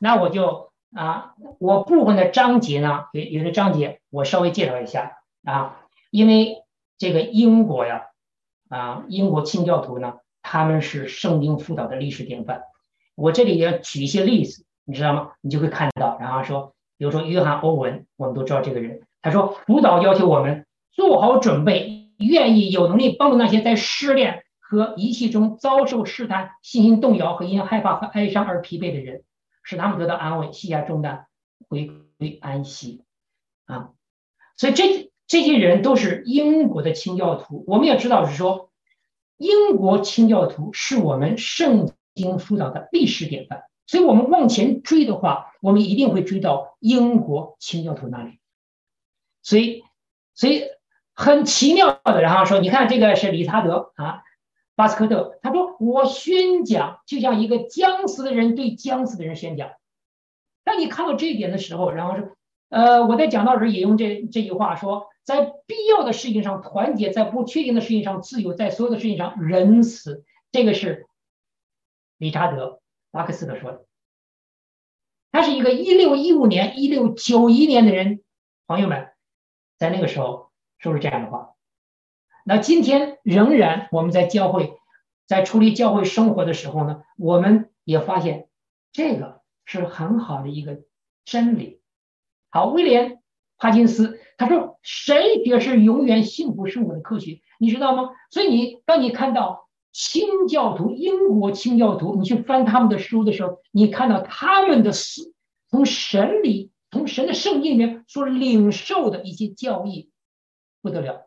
[0.00, 5.80] 那我就啊，我部分的章节呢，有有的章节我稍微介绍一下啊，
[6.10, 6.64] 因为
[6.98, 8.06] 这个英国呀，
[8.68, 12.62] 啊，英国清教徒呢，他们是圣经辅导的历史典范。
[13.14, 15.32] 我这里要举一些例子，你知道吗？
[15.40, 20.64] 你就会看到，然后说，比如说约翰欧文，我们都知道这个人，他说辅导要求我们。
[20.92, 29.22] 做好准备，愿意有能力帮助那些在失恋和遗弃中遭受试探、信心动摇和因害怕和哀伤而疲惫的人，
[29.66, 31.26] 使他们得到安慰，卸下重担，
[31.68, 33.04] 回归安息。
[33.66, 33.90] 啊，
[34.56, 37.64] 所以这这些人都是英国的清教徒。
[37.66, 38.70] 我们也知道是说，
[39.36, 43.64] 英国清教徒是我们圣经辅导的历史典范。
[43.86, 48.40] 所以我们往前追的话，我们一定会追到英国清教徒那里。
[49.42, 49.84] 所以，
[50.34, 50.64] 所以。
[51.18, 54.22] 很奇妙的，然后说，你看这个是理查德啊，
[54.76, 59.72] 巴斯科特，他说我宣讲就像一个将死的人对将死的人宣讲。
[60.62, 62.36] 当你看到这一点的时候，然后说，
[62.68, 70.24] 呃，我在讲道时引用这这句话说，在必要的事情上团结，在不确定的事情上自由，在所有的事情上仁慈。
[70.52, 71.06] 这个是
[72.18, 73.84] 理查德巴克斯特说的。
[75.32, 78.22] 他是一个一六一五年、一六九一年的人，
[78.66, 79.08] 朋友们，
[79.78, 80.46] 在那个时候。
[80.78, 81.55] 说是这样的话，
[82.48, 84.78] 那今天仍然我们在教会，
[85.26, 88.48] 在处理教会生活的时候呢，我们也发现
[88.92, 90.82] 这个是很好的一个
[91.24, 91.80] 真理。
[92.48, 93.20] 好，威廉
[93.58, 105.34] 帕金斯他说：“神也是永远幸福生活的科学，你知道吗？”所以你当你看到清教徒、英国清教徒，你去翻他们的书的时候，你看到他们的思
[105.68, 110.12] 从神里、从神的圣经里面所领受的一些教义。
[110.80, 111.25] 不得了，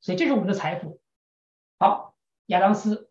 [0.00, 1.00] 所以这是我们的财富。
[1.78, 3.10] 好，亚当斯，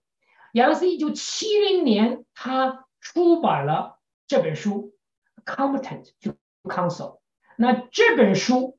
[0.53, 4.93] 亚当斯一九七零年他出版了这本书
[5.45, 7.15] 《Competent to Counsel》。
[7.55, 8.77] 那这本书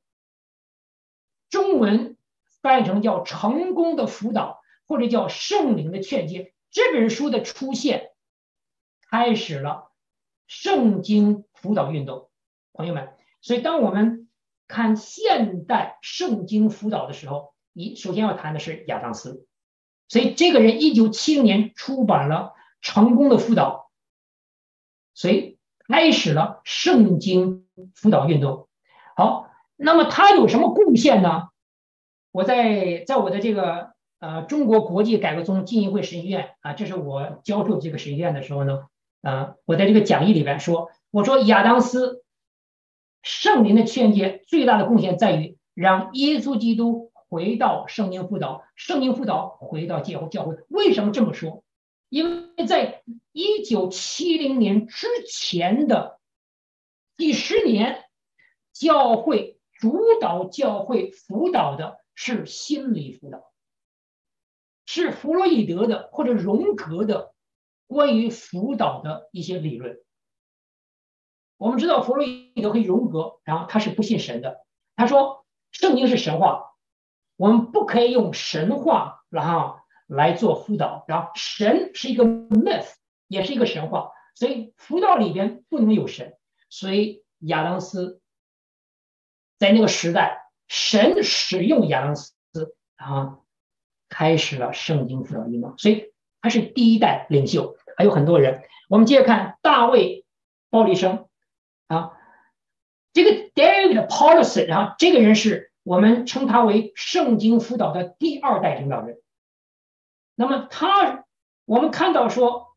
[1.50, 2.16] 中文
[2.62, 6.54] 翻译成叫“成功的辅导”或者叫“圣灵的劝诫”。
[6.70, 8.10] 这本书的出现，
[9.10, 9.90] 开始了
[10.46, 12.30] 圣经辅导运动，
[12.72, 13.14] 朋友们。
[13.40, 14.28] 所以当我们
[14.66, 19.46] 看现代圣经辅导的时候，你首先要谈的是亚当斯，
[20.08, 23.90] 所以这个人一九七零年出版了《成功的辅导》，
[25.18, 28.68] 所以开始了圣经辅导运动。
[29.16, 31.48] 好，那么他有什么贡献呢？
[32.32, 38.86] 我在在我的这个呃中国国际改革宗浸信会神学院啊，这是我教授这个神学院的时候呢，
[39.22, 42.24] 啊，我在这个讲义里边说，我说亚当斯。
[43.24, 50.56] 圣灵的劝诫最大的贡献在于让耶稣基督回到圣经辅导，圣经辅导回到教教会。
[50.68, 51.62] 为什么这么说？
[52.08, 53.02] 因为在
[53.32, 56.18] 一九七零年之前的
[57.18, 58.04] 几十年，
[58.72, 63.52] 教会主导教会辅导的是心理辅导，
[64.86, 67.34] 是弗洛伊德的或者荣格的
[67.86, 70.00] 关于辅导的一些理论。
[71.58, 74.64] 我们知道弗洛伊德和荣格，然后他是不信神的。
[74.96, 76.72] 他说圣经是神话，
[77.38, 81.04] 我们不可以用神话然后来做辅导。
[81.08, 82.92] 然后神是一个 myth，
[83.28, 86.36] 也是一个神话，所以辅导里边不能有神。
[86.68, 88.20] 所以亚当斯
[89.58, 92.34] 在那个时代，神使用亚当斯
[92.96, 93.38] 啊，
[94.08, 95.78] 开始了圣经辅导运动。
[95.78, 96.12] 所以
[96.42, 98.64] 他是第一代领袖，还有很多人。
[98.88, 100.26] 我们接着看大卫
[100.68, 101.24] 鲍利生。
[101.86, 102.12] 啊，
[103.14, 109.22] 这个 David Powlison，然后这个人是我们称他为圣经辅导的第二代领导人。
[110.34, 111.24] 那么他，
[111.64, 112.76] 我们看到说，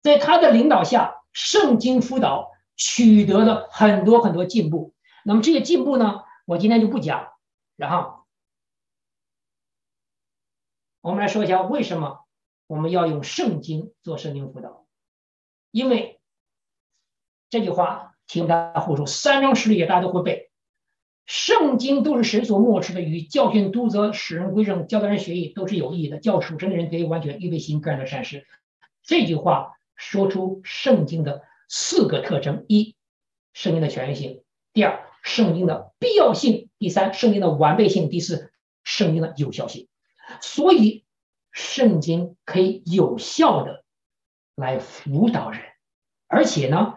[0.00, 4.94] 在他的领导下，圣经辅导取得了很多很多进步。
[5.26, 7.34] 那么这些进步呢，我今天就不讲。
[7.76, 8.24] 然后，
[11.02, 12.24] 我们来说一下为什么
[12.66, 14.86] 我们要用圣经做圣经辅导，
[15.70, 16.18] 因为
[17.50, 18.14] 这句话。
[18.28, 20.45] 听他胡说，三章十里大家都会背。
[21.26, 28.46] 圣经都是神所默示的，与教训、督责、使人归正、教导人学义，都是有意义的，叫属神的人得以完全，预备行各样的善事。
[29.02, 32.94] 这句话说出圣经的四个特征：一、
[33.52, 38.52] 圣经的权威性；第二，圣经的必要性；第三，圣经的完备性；第四，
[38.84, 39.88] 圣经的有效性。
[40.40, 41.04] 所以，
[41.50, 43.82] 圣经可以有效的
[44.54, 45.60] 来辅导人，
[46.28, 46.94] 而且呢。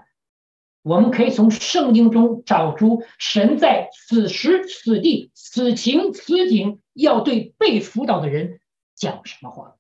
[0.90, 8.60] 我们可以从圣经中找出神在此时此地此情此景要对被辅导的人
[8.96, 9.78] 讲什么话。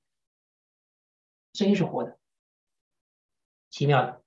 [1.53, 2.19] 声音是活的，
[3.71, 4.21] 奇妙的。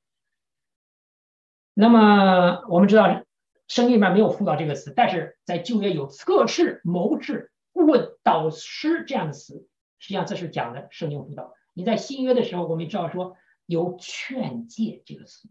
[1.72, 3.22] 那么我们知道
[3.68, 9.68] 圣经里面没有辅导这个词，但是在旧约有测试、谋士、顾问、导师这样的词，
[10.01, 11.55] 实际上这是讲的圣经辅导。
[11.74, 15.49] 你在新约的时候，我们知道说有劝诫这个词。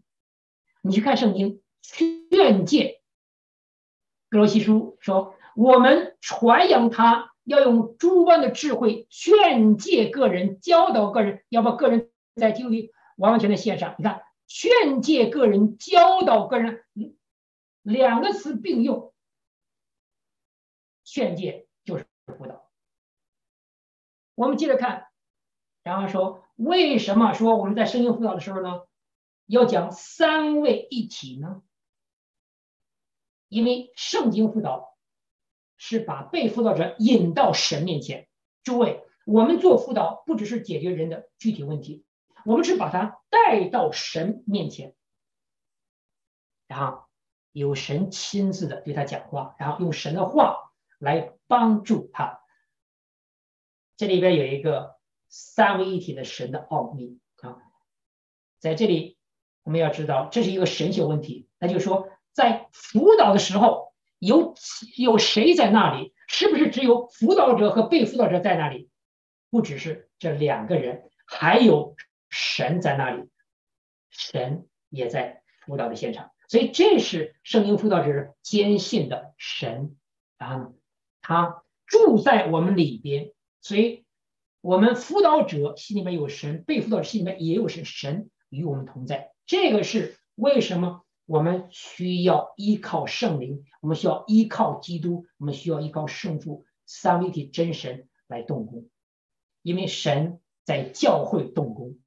[0.82, 3.00] 你去看圣经，劝诫，
[4.28, 13.94] 格罗西书说，我们传扬他要用诸般的智慧劝诫个人，教导个人，要把个人在基督里完完全全献上。
[13.96, 16.84] 你看，劝诫个人，教导个人，
[17.82, 19.14] 两个词并用，
[21.04, 22.68] 劝诫就是辅导。
[24.34, 25.06] 我们接着看，
[25.84, 28.82] 然后说，为什么说我们在圣经辅导的时候呢？
[29.52, 31.62] 要讲三位一体呢？
[33.48, 34.96] 因为圣经辅导
[35.76, 38.30] 是把被辅导者引到神面前。
[38.64, 42.06] 诸位，我们做辅导不只是解决人的具体问题，
[42.46, 44.94] 我们是把他带到神面前，
[46.66, 47.04] 然后
[47.52, 52.40] 有神亲自的对他讲话，然后用神的话来帮助他。
[53.98, 54.96] 这里边有一个
[55.28, 57.60] 三位一体的神的奥秘啊，
[58.58, 59.18] 在这里。
[59.62, 61.48] 我们要知道，这是一个神学问题。
[61.58, 64.54] 那就是说，在辅导的时候，有
[64.96, 66.12] 有谁在那里？
[66.26, 68.88] 是不是只有辅导者和被辅导者在那里？
[69.50, 71.94] 不只是这两个人，还有
[72.30, 73.28] 神在那里，
[74.10, 76.30] 神也在辅导的现场。
[76.48, 79.96] 所以，这是圣经辅导者坚信的神
[80.38, 80.72] 啊，
[81.20, 83.32] 他住在我们里边。
[83.60, 84.04] 所以，
[84.60, 89.31] 我们辅导者心里面有神，被辅导者心里面也有神，神与我们同在。
[89.46, 98.88] 这个是为什么我们需要依靠圣灵，我们需要依靠基督，我们需要依靠圣父三位一体真神来动工，
[99.62, 101.98] 因为神在教会动工，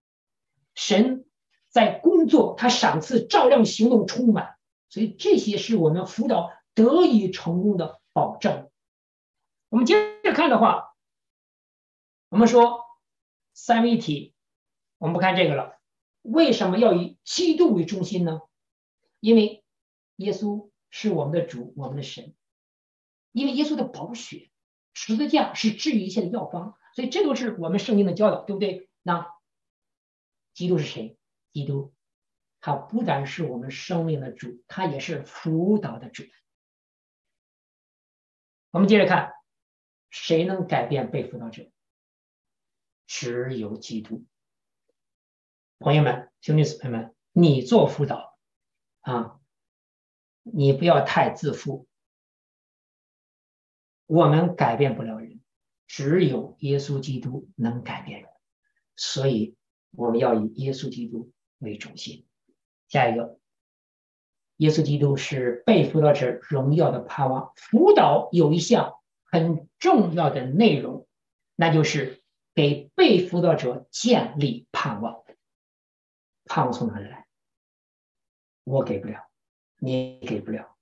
[0.74, 1.26] 神
[1.70, 4.56] 在工作，他赏赐照亮行动充满，
[4.90, 8.70] 所以这些是我们辅导得以成功的保证。
[9.70, 10.96] 我们接着看的话，
[12.30, 12.82] 我们说
[13.54, 14.34] 三位一体，
[14.98, 15.75] 我们不看这个了。
[16.26, 18.42] 为什么要以基督为中心呢？
[19.20, 19.64] 因为
[20.16, 22.34] 耶稣是我们的主，我们的神。
[23.32, 24.50] 因为耶稣的宝血，
[24.94, 28.90] 十字架是治愈一切的药方，所以这都是我们圣经的教导，对不对？
[29.04, 29.32] 那
[30.54, 31.18] 基督是谁？
[31.52, 31.94] 基督，
[32.60, 36.24] 他不但是我们生命的主，他也是辅导的主。
[38.72, 39.34] 我们接着看，
[40.10, 41.70] 谁能改变被辅导者？
[43.06, 44.26] 只有基督。
[45.78, 48.38] 朋友们、兄弟姊妹们，你做辅导
[49.02, 49.40] 啊，
[50.42, 51.86] 你不要太自负。
[54.06, 55.42] 我们改变不了人，
[55.86, 58.30] 只有耶稣基督能改变人，
[58.96, 59.58] 所以
[59.92, 62.26] 我们要以耶稣基督为中心。
[62.88, 63.38] 下一个，
[64.58, 67.52] 耶稣基督是被辅导者荣耀的盼望。
[67.58, 68.94] 辅导有一项
[69.26, 71.06] 很重要的内容，
[71.56, 72.24] 那就是
[72.54, 75.25] 给被辅导者建立盼望。
[76.46, 77.26] 盼望从哪里来？
[78.64, 79.28] 我给不了，
[79.78, 80.76] 你给不了，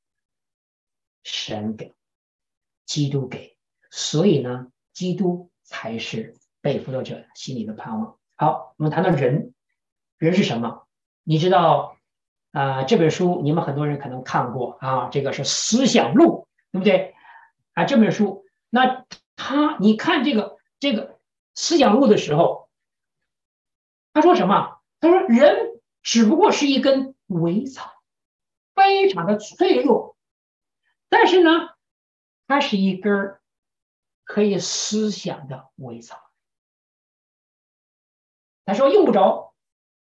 [1.24, 1.94] 神给，
[2.86, 3.58] 基督给，
[3.92, 8.18] 所以呢，基督才是被辅导者心里的盼望。
[8.36, 9.54] 好，我们谈到人，
[10.18, 10.88] 人是什么？
[11.24, 11.98] 你知道
[12.52, 17.16] 啊、这本书你们很多人可能看过啊，这个是《思想录》，对不对？
[17.74, 19.06] 啊，这本书，那
[19.36, 21.16] 他，你看这个这个
[21.56, 22.70] 《思想录》的时候，
[24.14, 24.80] 他说什么？
[25.04, 27.92] 他说：“人只不过是一根苇草，
[28.74, 30.16] 非常的脆弱，
[31.10, 31.76] 但是呢，
[32.48, 33.38] 它是一根
[34.24, 36.32] 可以思想的苇草。
[38.64, 39.54] 他说用不着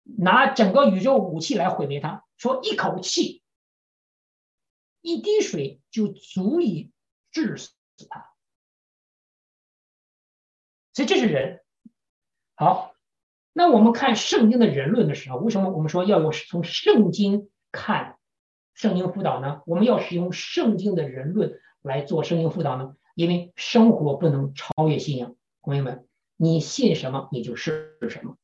[0.04, 3.44] 拿整个宇宙武器来毁灭它，说一口气、
[5.02, 6.92] 一滴水就足以
[7.30, 7.76] 致死
[8.10, 8.34] 它。
[10.92, 11.64] 所以这是人。
[12.56, 12.96] 好，
[13.58, 18.18] 那我们看圣经的人论的时候，为什么我们说要用从圣经看
[18.76, 19.64] 圣经辅导呢？
[19.66, 22.94] 我们要使用圣经的人论来做圣经辅导呢？
[23.16, 25.34] 因为生活不能超越信仰，
[25.64, 26.06] 朋友们，
[26.36, 28.38] 你信什么你就是什么。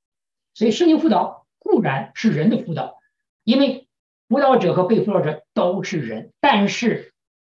[0.56, 2.98] 所以圣经辅导固然是人的辅导，
[3.44, 3.88] 因为
[4.28, 7.14] 辅导者和被辅导者都是人，但是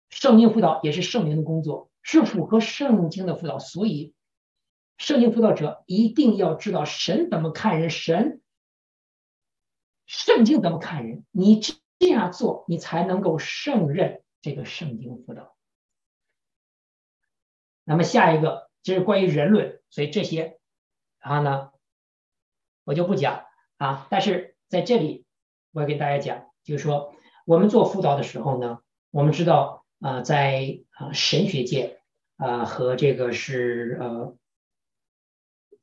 [0.10, 4.14] 圣经辅导也是圣灵的工作，是符合圣经的辅导，所以。
[4.98, 8.42] 圣经辅导者一定要知道神怎么看人，神
[10.06, 15.56] 圣经怎么看人，你这样做，你才能够胜任这个圣经辅导。
[17.84, 20.60] 那么下一个就是关于人论，所以这些，
[21.20, 21.72] 然后呢，
[22.86, 23.46] 我就不讲
[23.78, 24.08] 啊。
[24.10, 25.26] 但是在这里，
[25.72, 27.14] 我要给大家讲，就是说
[27.46, 28.80] 我们做辅导的时候呢，
[29.12, 32.00] 我们知道啊，在啊神学界
[32.38, 34.38] 啊和这个是呃。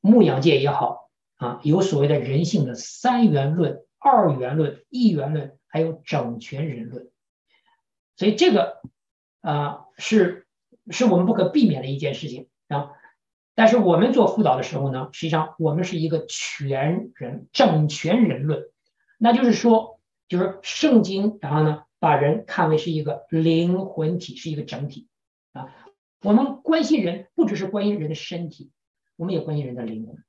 [0.05, 7.09] 牧养界也好啊，有所谓的人性的三元论、二元论、一元论，还有整全人论。
[8.17, 8.81] 所以这个
[9.39, 10.45] 啊是
[10.89, 12.91] 是我们不可避免的一件事情啊。
[13.55, 18.65] 但是我们做辅导的时候呢，实际上我们是一个全人、整全人论，
[19.17, 25.07] 那就是说，就是圣经，然后呢，把人看为是一个灵魂体，是一个整体
[25.53, 25.73] 啊。
[26.23, 28.71] 我们关心人，不只是关心人的身体。
[29.15, 30.23] 我们也关心人的灵魂，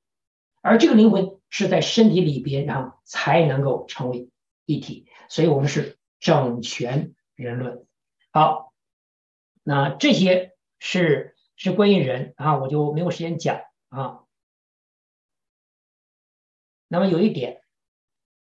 [0.61, 4.29] 而这个灵魂是在身体里边，然后才能够成为
[4.65, 5.07] 一体。
[5.29, 7.85] 所以，我们是整全人论。
[8.31, 8.73] 好，
[9.63, 14.23] 那这些是是关于人啊，我就没有时间讲啊。
[16.87, 17.61] 那么有一点，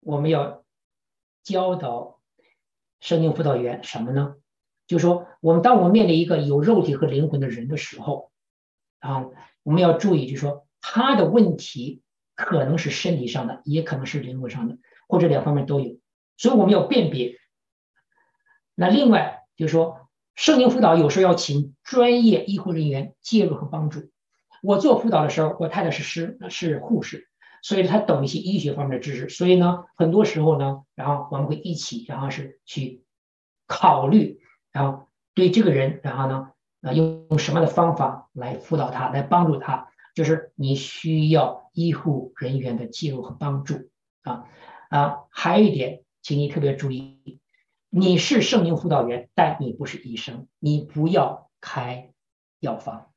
[0.01, 0.65] 我们要
[1.45, 2.21] 教导
[2.99, 4.37] 圣经辅导员什么呢？
[4.89, 8.33] 就是说，我们当我们面临一个有肉体和灵魂的人的时候，
[9.07, 9.27] 啊。
[9.63, 12.01] 我们要注意，就是说他的问题
[12.37, 14.79] 可能是身体上的，也可能是灵魂上的，
[15.09, 15.99] 或者两方面都有，
[16.37, 17.37] 所以我们要辨别。
[18.77, 24.13] 那另外就是说，圣经辅导有时候要请专业医护人员介入和帮助。
[24.63, 27.29] 我做辅导的时候，我太太是师是护士，
[27.61, 33.03] 所以她懂一些医学方面的知识，所以呢，很多时候呢，然后我们会一起，然后是去
[33.67, 34.41] 考虑，
[34.71, 36.51] 然后对这个人，然后呢。
[36.87, 39.91] 啊，用用什么样的方法来辅导他，来帮助他？
[40.15, 43.91] 就是你需要医护人员的介入和帮助
[44.23, 44.47] 啊
[44.89, 45.25] 啊！
[45.31, 47.41] 还有一点，请你特别注意，
[47.91, 52.13] 你是圣经辅导员，但你不是医生，你不要开
[52.61, 53.13] 药方。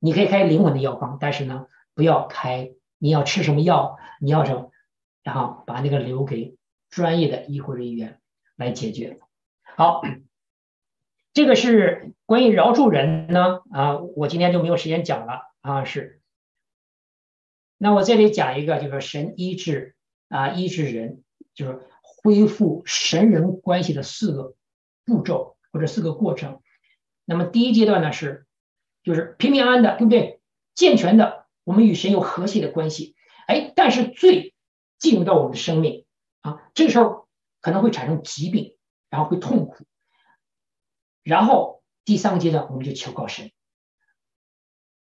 [0.00, 2.72] 你可以开灵魂的药方，但是呢，不要开。
[2.98, 4.70] 你要吃什么药，你要什么，
[5.22, 6.56] 然后把那个留给
[6.90, 8.20] 专业的医护人员
[8.56, 9.20] 来解决。
[9.62, 10.02] 好。
[11.36, 15.84] 这个是关于饶恕人呢啊，我今天就没有时间讲了啊。
[15.84, 16.22] 是，
[17.76, 19.96] 那我这里讲一个，就是神医治
[20.30, 21.22] 啊，医治人，
[21.54, 24.54] 就是恢复神人关系的四个
[25.04, 26.62] 步骤或者四个过程。
[27.26, 28.46] 那么第一阶段呢是，
[29.02, 30.40] 就是平平安安的，对不对？
[30.74, 33.14] 健全的，我们与神有和谐的关系。
[33.46, 34.54] 哎，但是罪
[34.98, 36.06] 进入到我们的生命
[36.40, 37.28] 啊，这个时候
[37.60, 38.74] 可能会产生疾病，
[39.10, 39.84] 然后会痛苦。
[41.26, 43.50] 然后第三个阶段，我们就求告神，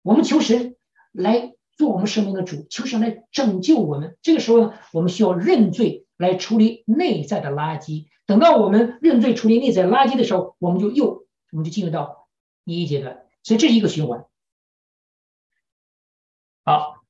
[0.03, 0.75] 我们求神
[1.11, 4.19] 来做我们生命的主，求神来拯救我们。
[4.21, 8.05] 这个时候呢，我们需要认罪来处理内在的垃圾。
[8.27, 12.27] 等到我们认罪处理内在垃圾的时候，我们就又我们就进入到
[12.65, 13.25] 第一阶段。
[13.41, 14.27] 所以这是一个循环。
[16.63, 17.03] 好，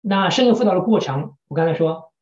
[0.00, 2.12] 那圣经辅导的过程，我刚才说，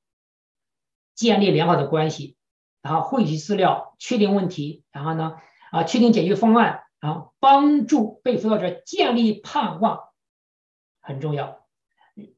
[1.14, 2.36] 建立良好的关系，
[2.82, 5.38] 然后汇集资料，确定问题，然后呢，
[5.72, 10.00] 啊，确定解决方案，啊，帮助被辅导者建立盼望，
[11.00, 11.64] 很重要。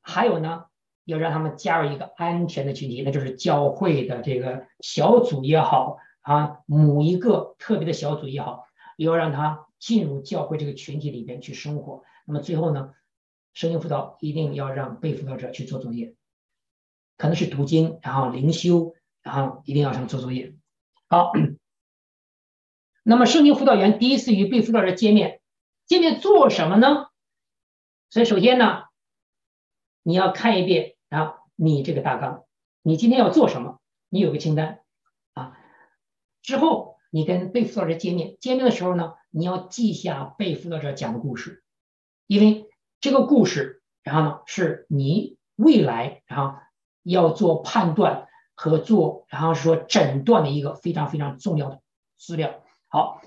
[0.01, 0.67] 还有呢，
[1.05, 12.05] 要让他们加入一个安全的群体，那就是教会的这个小组也好，啊，某一个特别的小组也好，要让他进入教会这个群体里边去生活。
[12.27, 12.93] 那么最后呢，
[13.53, 16.15] 圣经辅导一定要让被辅导者去做作业，
[17.17, 20.55] 可能是读经，然后灵修，然后一定要让他做作业。
[21.09, 21.33] 好。
[23.07, 25.43] 那么，圣经辅导员第一次与被辅导者见面，
[25.85, 27.09] 见面做什么呢？
[28.09, 28.85] 所以，首先呢，
[30.03, 32.47] 你要看一遍啊，你这个大纲，
[32.81, 33.79] 你今天要做什么？
[34.09, 34.81] 你有个清单
[35.35, 35.59] 啊。
[36.41, 41.63] 之后你跟被辅导者见面，见面的时候呢，你要记下被辅导者讲的故事，
[42.27, 42.71] 因为
[43.03, 46.59] 这个故事，然后呢是你未来然后
[47.03, 51.83] 要做判断和做然后说诊断的一个非常非常重要的
[52.17, 52.63] 资料。
[52.95, 53.23] 好，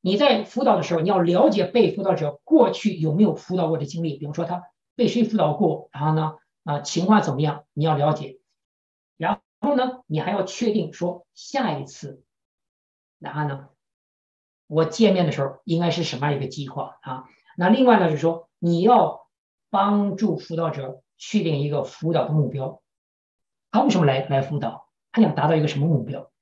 [0.00, 4.64] 你在辅导的时候，你要了解被辅导者过去有没有辅导过的经历，比如说他
[4.96, 6.34] 被谁辅导过，然后呢
[6.64, 8.40] 啊情况怎么样，你要了解。
[9.16, 12.24] 然后呢，你还要确定说下一次，
[13.20, 13.68] 然后呢，
[14.66, 17.26] 我见面的时候应该是什么样一个计划啊？
[17.56, 19.28] 那另外呢，就是说你要
[19.70, 22.82] 帮助辅导者确定一个辅导的目标，
[23.70, 24.88] 他为什么来来辅导？
[25.12, 26.32] 他想达到一个什么目标？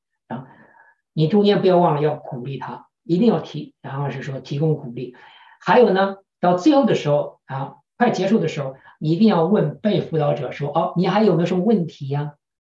[1.16, 5.16] 你中间不要忘了要鼓励他，一定要提，然后是说提供鼓励。
[5.58, 12.34] 还有呢，到最后的时候啊，快结束的时候，你一定要问被辅导者说：“哦，你还有没有什么问题呀？”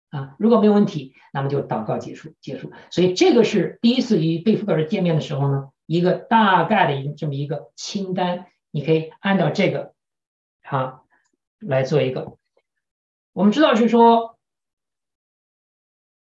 [0.09, 2.71] 啊，如果没有问题，那么就祷告结束结束。
[2.89, 9.93] 所以这个是第一次与被辅导者见面的时候呢，一个大概的这么一个清单，你可以按照这个
[10.63, 11.01] 啊
[11.59, 12.37] 来做一个。
[13.33, 14.39] 我们知道是说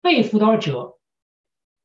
[0.00, 0.92] 被辅导者。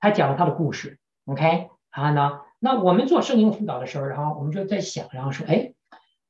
[0.01, 5.75] 他讲了他的故事，OK，然后呢，那我们做圣经辅导的时候，然后我们就在想，然后说，哎，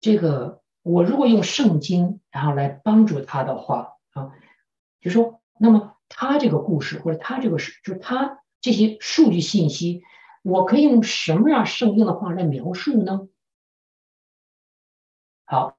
[0.01, 4.33] 这个我如果用圣经，然后来帮助他的话，啊，
[4.99, 10.03] 就说，那么他这个故事或者他这个事，就他这些数据信息，
[10.43, 13.29] 我可以用什么样圣经的话来描述呢？
[15.45, 15.77] 好，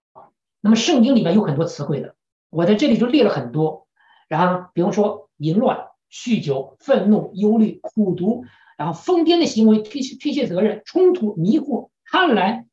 [0.62, 2.16] 那么圣经里面有很多词汇的，
[2.48, 3.86] 我在这里就列了很多，
[4.28, 5.91] 然后比如说淫乱。
[6.12, 8.44] 酗酒、愤怒、忧虑、苦毒，
[8.76, 12.66] 然后疯癫的行为、推卸推卸责任、冲突、迷惑、贪婪，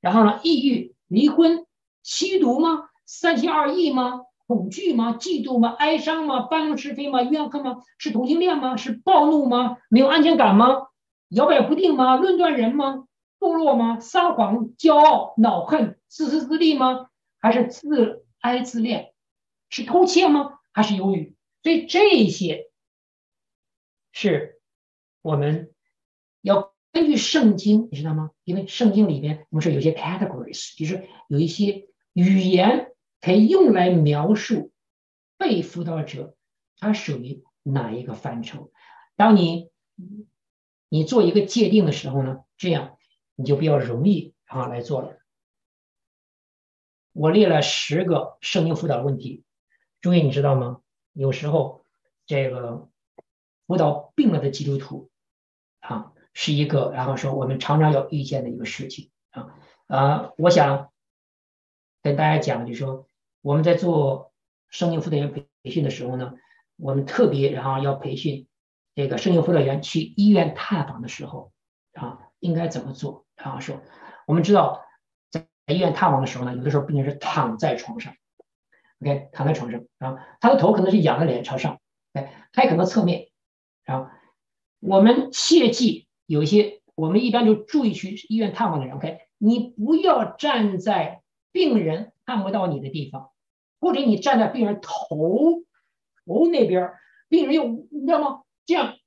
[0.00, 1.66] 然后呢，抑郁、离婚、
[2.02, 2.88] 吸毒吗？
[3.04, 4.22] 三心二意吗？
[4.46, 5.18] 恐惧吗？
[5.20, 5.74] 嫉妒吗？
[5.78, 6.40] 哀伤吗？
[6.40, 7.20] 搬弄是非吗？
[7.22, 7.82] 怨恨吗？
[7.98, 8.78] 是同性恋吗？
[8.78, 9.76] 是暴怒吗？
[9.90, 10.86] 没有安全感吗？
[11.28, 12.16] 摇摆不定吗？
[12.16, 13.04] 论断人吗？
[13.38, 14.00] 堕落吗？
[14.00, 17.08] 撒谎、骄傲、恼恨、自私自利吗？
[17.38, 19.12] 还是自哀自恋？
[19.68, 20.54] 是偷窃吗？
[20.72, 21.34] 还是忧郁？
[21.62, 22.67] 所以这些。
[24.12, 24.60] 是，
[25.22, 25.72] 我们
[26.40, 28.32] 要根据圣经，你知道吗？
[28.42, 34.72] 因为圣经里边我们说有些 categories，就是有一些语言可以用来描述
[35.36, 36.36] 被辅导者
[36.78, 38.72] 他属于哪一个范畴。
[39.14, 39.70] 当你
[40.88, 42.98] 你做一个界定的时候呢，这样
[43.36, 45.18] 你就比较容易啊来做了。
[47.12, 49.44] 我列了十个圣经辅导问题，
[50.00, 50.80] 注意你知道吗？
[51.12, 51.84] 有时候
[52.26, 52.88] 这个。
[53.68, 55.10] 辅导病了的基督徒，
[55.80, 59.54] 啊，是一个，然后说我们常常要遇见的一个事情啊
[59.86, 60.90] 啊，我想
[62.02, 63.06] 跟大家讲，就是说
[63.42, 64.32] 我们在做
[64.70, 66.32] 圣经辅导员培训的时候呢，
[66.76, 68.46] 我们特别然后要培训
[68.94, 71.52] 这个圣经辅导员去医院探访的时候
[71.92, 73.26] 啊，应该怎么做？
[73.36, 73.82] 然后说，
[74.26, 74.82] 我们知道
[75.30, 78.14] 在医院探访的时候呢，有的时候病人是躺在床上
[79.02, 81.78] ，OK，躺在床上啊，他的头可能是仰着脸朝上，
[82.14, 83.27] 哎，他也可能侧面。
[83.88, 84.12] 啊，
[84.80, 91.22] 我们切记有一些，我们一般就注意去医院探访的人，OK，你不要站在
[91.52, 93.30] 病人看不到你的地方，
[93.80, 95.64] 或者你站在病人头
[96.26, 96.92] 头那边，
[97.30, 98.42] 病人又你知道吗？
[98.66, 98.98] 这样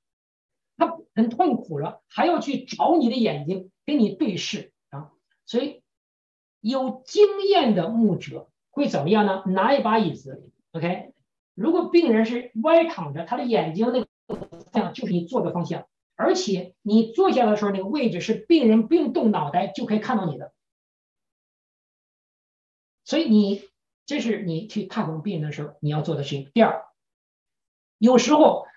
[0.78, 5.12] 他很痛苦了，还要去找你的眼睛跟你对视啊，
[5.46, 5.84] 所以
[6.60, 9.44] 有经验的牧者会怎么样呢？
[9.46, 11.14] 拿一把椅子，OK，
[11.54, 14.08] 如果病人是歪躺着，他的眼睛那个。
[14.72, 20.54] 这样就是你坐的方向，而且你坐下的时候，那个位置是病人不用动脑袋就可以看到你的。
[23.04, 23.64] 所以你
[24.06, 26.52] 这是你去探访病人的时候你要做的事情。
[26.54, 26.86] 第二，
[27.98, 28.68] 有时候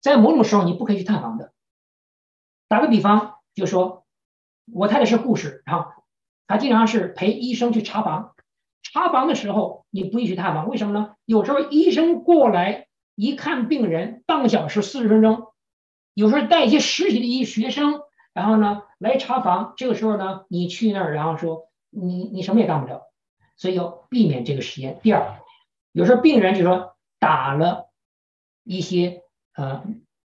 [0.00, 1.52] 在某种时候你不可以去探访的。
[2.68, 4.04] 打个比方，就说
[4.72, 5.90] 我太太是护士，然后
[6.46, 8.34] 她经常是陪医生去查房，
[8.82, 11.16] 查房的时候你不宜去探访，为什么呢？
[11.24, 12.88] 有时候医生过来。
[13.14, 15.48] 一看病人半个小时四十分钟，
[16.14, 18.00] 有时候带一些实习的一些学生，
[18.32, 23.02] 然后呢来查房，这个时候呢你去那儿，然后说你你什么也干不了，
[23.56, 24.98] 所以要避免这个时间。
[25.02, 25.40] 第二，
[25.92, 27.90] 有时候病人就说打了
[28.64, 29.22] 一些
[29.54, 29.84] 呃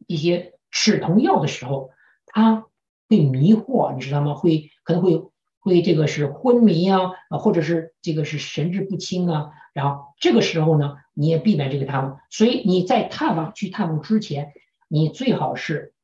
[0.07, 1.91] 一些止痛药的时候，
[2.27, 2.67] 他
[3.09, 4.35] 会迷惑，你知道吗？
[4.35, 5.23] 会可能会
[5.61, 9.53] 会这个是昏迷啊，啊或者是这个是神志不清啊。
[9.73, 14.53] 然后这个时候呢，你也避免这个探访，所以你在探访去探访之前，
[14.89, 15.95] 你最好是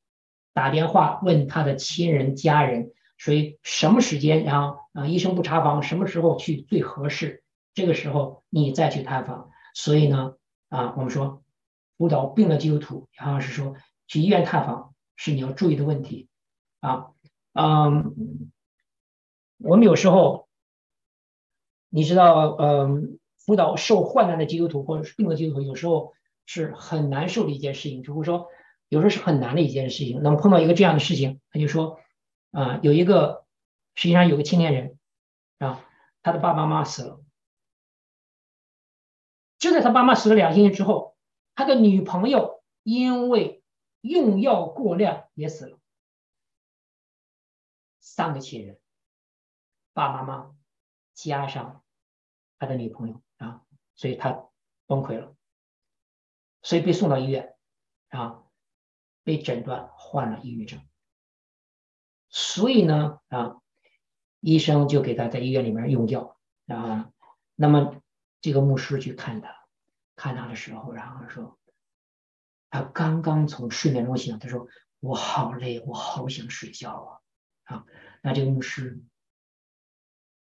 [0.54, 7.42] 打电话问他的亲人家人，所以什么时间，然后啊医生不查房，什么时候去最合适，
[7.74, 9.50] 这个时候你再去探访。
[9.74, 10.34] 所以呢，
[10.68, 11.42] 啊我们说
[11.98, 13.74] 辅导病的基督徒，然后是说
[14.06, 16.28] 去医院探访是你要注意的问题
[16.80, 17.08] 啊，
[17.52, 18.14] 嗯，
[19.58, 20.48] 我们有时候
[21.88, 28.48] 你知道，嗯，辅导受患难的基督徒或者是病的基督徒，有时候是很难受的一件事情，就是说
[28.88, 30.20] 有时候是很难的一件事情。
[30.22, 32.00] 那么碰到一个这样的事情，他就说
[32.50, 33.44] 啊，有一个
[33.94, 34.98] 实际上有个青年人
[35.58, 35.84] 啊，
[36.22, 37.20] 他的爸爸妈妈死了，
[39.58, 41.14] 就在他爸妈死了两星期之后。
[41.58, 43.62] 他的女朋友因为
[44.02, 45.78] 用药过量也死了，
[47.98, 48.78] 三个亲人，
[49.96, 50.54] 爸爸妈妈
[51.14, 51.82] 加上
[52.58, 53.62] 他的女朋友啊，
[53.94, 54.50] 所以他
[54.84, 55.34] 崩溃了，
[56.60, 57.56] 所以被送到医院
[58.10, 58.42] 啊，
[59.24, 60.86] 被诊断患了抑郁症，
[62.28, 63.62] 所以呢啊，
[64.40, 67.10] 医生就给他在医院里面用药啊，
[67.54, 68.02] 那么
[68.42, 69.56] 这个牧师去看他。
[70.14, 71.58] 看他的时候，然后说，
[72.68, 74.66] 他刚刚从睡眠中醒，他说
[75.00, 77.20] 我好累，我好想睡觉
[77.64, 77.76] 啊！
[77.76, 77.86] 啊，
[78.22, 79.02] 那这个牧师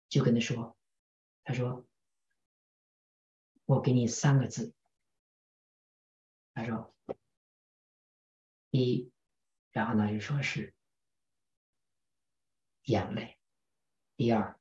[0.10, 0.78] 就跟他说，
[1.44, 1.86] 他说
[3.66, 4.74] 我给你三个字，
[6.54, 6.96] 他说
[8.70, 9.12] 一，
[9.72, 10.74] 然后呢就说是
[12.84, 13.38] 眼泪，
[14.16, 14.60] 第二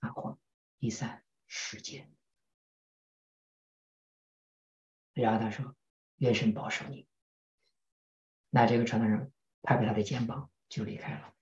[0.00, 0.38] 发狂，
[0.78, 2.14] 第三时间。
[5.14, 5.74] 然后他说
[6.18, 7.08] ：“愿神保守你。”
[8.50, 9.32] 那这个传道人
[9.62, 11.34] 拍拍他的肩膀就离开了。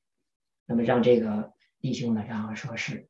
[0.64, 3.08] 那么让这个弟兄呢，然后说是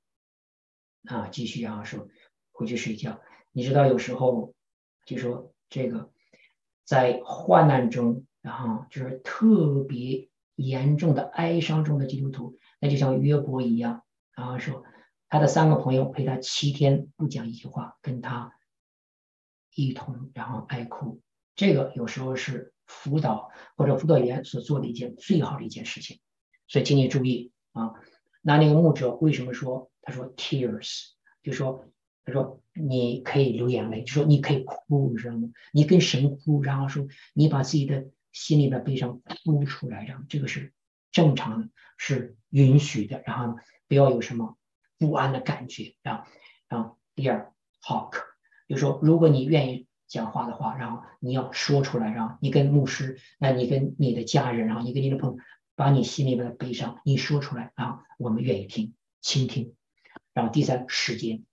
[1.05, 2.09] 啊，继续然后说
[2.53, 3.21] 回去睡觉。
[3.53, 4.55] 你知道有时候
[5.05, 6.11] 就说这个
[6.85, 14.05] 在患难中，然后就是特别严重的哀伤中的基督徒，那就像约伯一样，
[14.35, 14.85] 然后说
[15.29, 18.53] 他的三个朋友陪他七天不讲一句话，跟他。
[19.79, 21.21] 一同，然后哀哭，
[21.55, 26.19] 这个有时候是辅导或者辅导员所做的一件最好的一件事情，
[26.67, 27.93] 所以请你注意啊。
[28.47, 31.07] 那那个牧者为什么说他说 tears，
[31.43, 31.85] 就说
[32.25, 35.49] 他说你可以流眼泪，就说你可以哭，你知道吗？
[35.73, 40.73] 你跟神哭，然后说你把自己的心里的悲伤哭出来，然后这个是
[41.11, 41.69] 正常的，
[41.99, 44.57] 是允许的，然后不要有什么
[44.97, 46.29] 不安的感觉啊。
[46.69, 48.13] 然后第二，talk。
[48.69, 55.37] 就说，如果你愿意讲话的话，然后你要说出来，然后你跟牧师，那你跟你的家人，然后你跟你的朋友，
[55.77, 59.77] 把你心里边的悲伤你说出来，啊我们愿意听，倾听。
[60.33, 61.45] 然后第三，时间。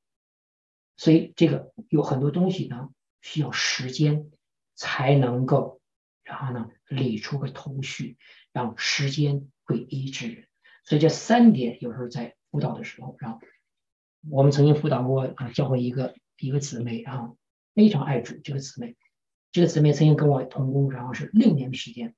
[0.98, 2.90] 所以这个有很多东西呢，
[3.22, 4.32] 需要时间
[4.76, 5.80] 才能够，
[6.24, 8.18] 然后呢理出个头绪，
[8.52, 10.48] 让时间会医治人。
[10.84, 13.40] 所以这三点有时候在辅导的时候，然后
[14.30, 16.16] 我们曾经辅导过啊，教会一个。
[16.40, 17.38] 一个姊妹，然后
[17.74, 18.36] 非常爱主。
[18.44, 18.98] 这个姊妹，
[19.54, 22.16] 这个姊妹曾经跟我同工，然后是六年的时间。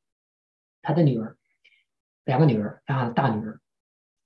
[0.81, 1.37] 她的女儿，
[2.25, 3.61] 两个女儿，然后大女儿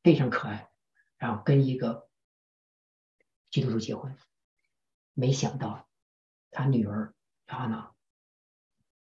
[0.02, 0.72] 非常可爱，
[1.18, 2.10] 然后跟一个
[3.52, 4.18] 基督徒结婚。
[5.14, 5.88] 没想到
[6.50, 7.14] 他女儿，
[7.46, 7.92] 然后呢，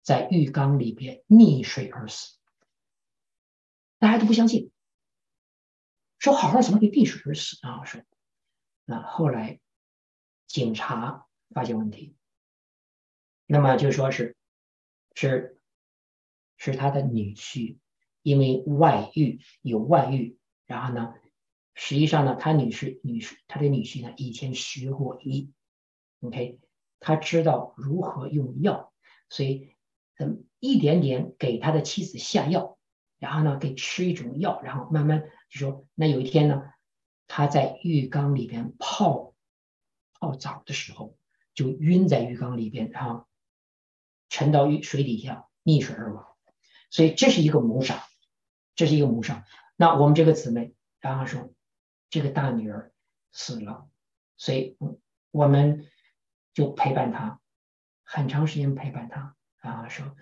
[0.03, 2.37] 在浴缸里边溺水而死。
[3.97, 4.71] 大家都不相信，
[6.19, 7.83] 说好好怎么会溺水而死啊？
[7.85, 8.03] 说
[8.85, 9.59] 那后来。
[10.49, 12.17] 警察发现问题，
[13.45, 14.35] 那么就说是
[15.13, 15.61] 是
[16.57, 17.77] 是他的女婿，
[18.21, 21.13] 因为外遇有外遇，然后呢，
[21.73, 25.51] 实际上呢，他女婿女婿他的女婿呢以前学过医
[26.21, 26.59] ，OK，
[26.99, 28.91] 他知道如何用药，
[29.29, 29.75] 所以
[30.17, 32.77] 嗯一点点给他的妻子下药，
[33.17, 36.63] 然后呢给吃一种药，然后慢慢就说那有一天呢，
[37.27, 39.27] 他在浴缸里边泡。
[40.21, 41.15] 泡澡的时候
[41.53, 43.25] 就晕在浴缸里边，然后
[44.27, 46.27] 沉到浴水底下溺水而亡，
[46.89, 48.05] 所以这是一个谋杀，
[48.79, 49.43] 这是一个母上。
[49.75, 51.53] 那我们这个姊妹，然后说
[52.09, 52.93] 这个大女儿
[53.33, 53.89] 死了，
[54.37, 54.77] 所以
[55.31, 55.85] 我们
[56.53, 57.41] 就陪伴她
[58.05, 60.15] 很长时间陪伴她，然后说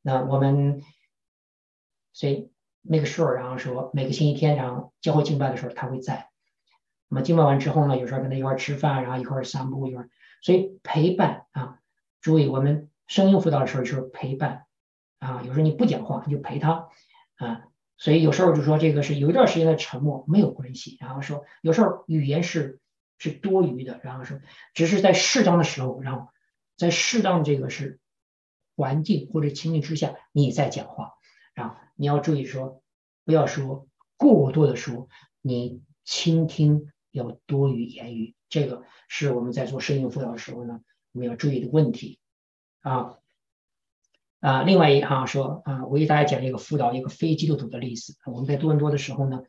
[0.00, 0.82] 那我们
[2.14, 2.50] 所以
[2.80, 6.30] 那个时候，然后说每个星期天，然后教会敬拜的时候，她会在。
[7.08, 10.08] 那么敬拜完之后呢，有时候跟他一块吃饭，然后一块散步，一块，
[10.40, 11.78] 所以陪伴啊。
[12.22, 14.64] 注意，我们声音辅导的时候就是陪伴
[15.18, 15.42] 啊。
[15.42, 16.88] 有时候你不讲话，你就陪他
[17.36, 17.64] 啊。
[17.98, 20.96] 所以有时候就说这个是有一段时间的沉默没有关系。
[21.00, 22.80] 然后说有时候语言是
[23.18, 24.40] 是多余的，然后说
[24.72, 26.28] 只是在适当的时候，然后
[26.76, 28.00] 在适当这个是
[28.76, 31.12] 环境或者情境之下，你再讲话。
[31.52, 32.82] 然后你要注意说，
[33.24, 33.86] 不要说
[34.16, 35.08] 过多的说，
[35.42, 36.90] 你倾听。
[37.10, 42.20] 要多于言语，这个是我们在做声音辅导的时候呢，我们要注意的问题
[42.80, 43.16] 啊
[44.40, 44.62] 啊。
[44.62, 48.16] 另外一哈说啊，我给大家讲一个辅导一个非基督徒的例子。
[48.26, 49.42] 我们在多伦多的时候呢，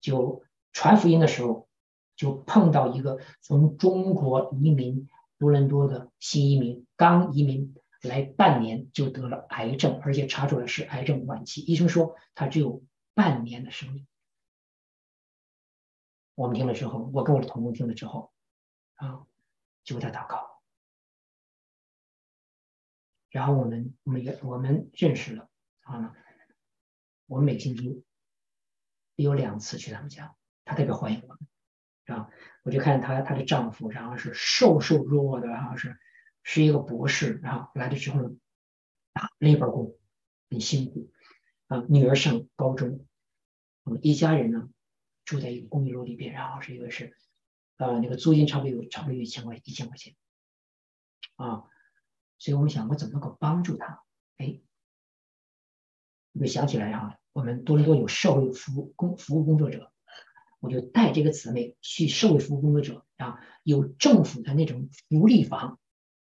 [0.00, 1.68] 就传福音的时候，
[2.16, 5.08] 就碰到一个从中国移民
[5.38, 12.82] 多伦多的新移民，刚移民来半年就得了癌症，而且查出来是癌症晚期，医生说他只有
[13.14, 14.06] 半年的生命。
[16.34, 18.32] 我们听了之后，我跟我的同工听了之后，
[18.96, 19.22] 啊，
[19.84, 20.53] 就为他祷告。
[23.34, 26.14] 然后我们每个我们认识了啊，
[27.26, 28.04] 我们每星期
[29.16, 31.26] 有两次去他们家，他特别欢迎我
[32.06, 32.30] 们，啊，
[32.62, 35.98] 我就看她她的丈夫，然后是瘦瘦弱弱的，然后是
[36.44, 38.30] 是一个博士，然后来了之后呢，
[39.12, 39.98] 打那份工
[40.48, 41.10] 很辛苦，
[41.66, 43.04] 啊，女儿上高中，
[43.82, 44.70] 我们，一家人呢。
[45.24, 47.16] 住在一个公寓楼里边，然后是一个是，
[47.78, 50.14] 呃，那个租金差不多有差不多有一千块一千块钱，
[51.36, 51.64] 啊，
[52.38, 54.02] 所以我们想我怎么能够帮助他？
[54.36, 54.60] 哎，
[56.32, 59.92] 我就想起来哈，我们多伦多有社会服务工服务工作者，
[60.60, 65.78] 我就带这个姊妹去社会服务工作者啊，有政府的那种福利房，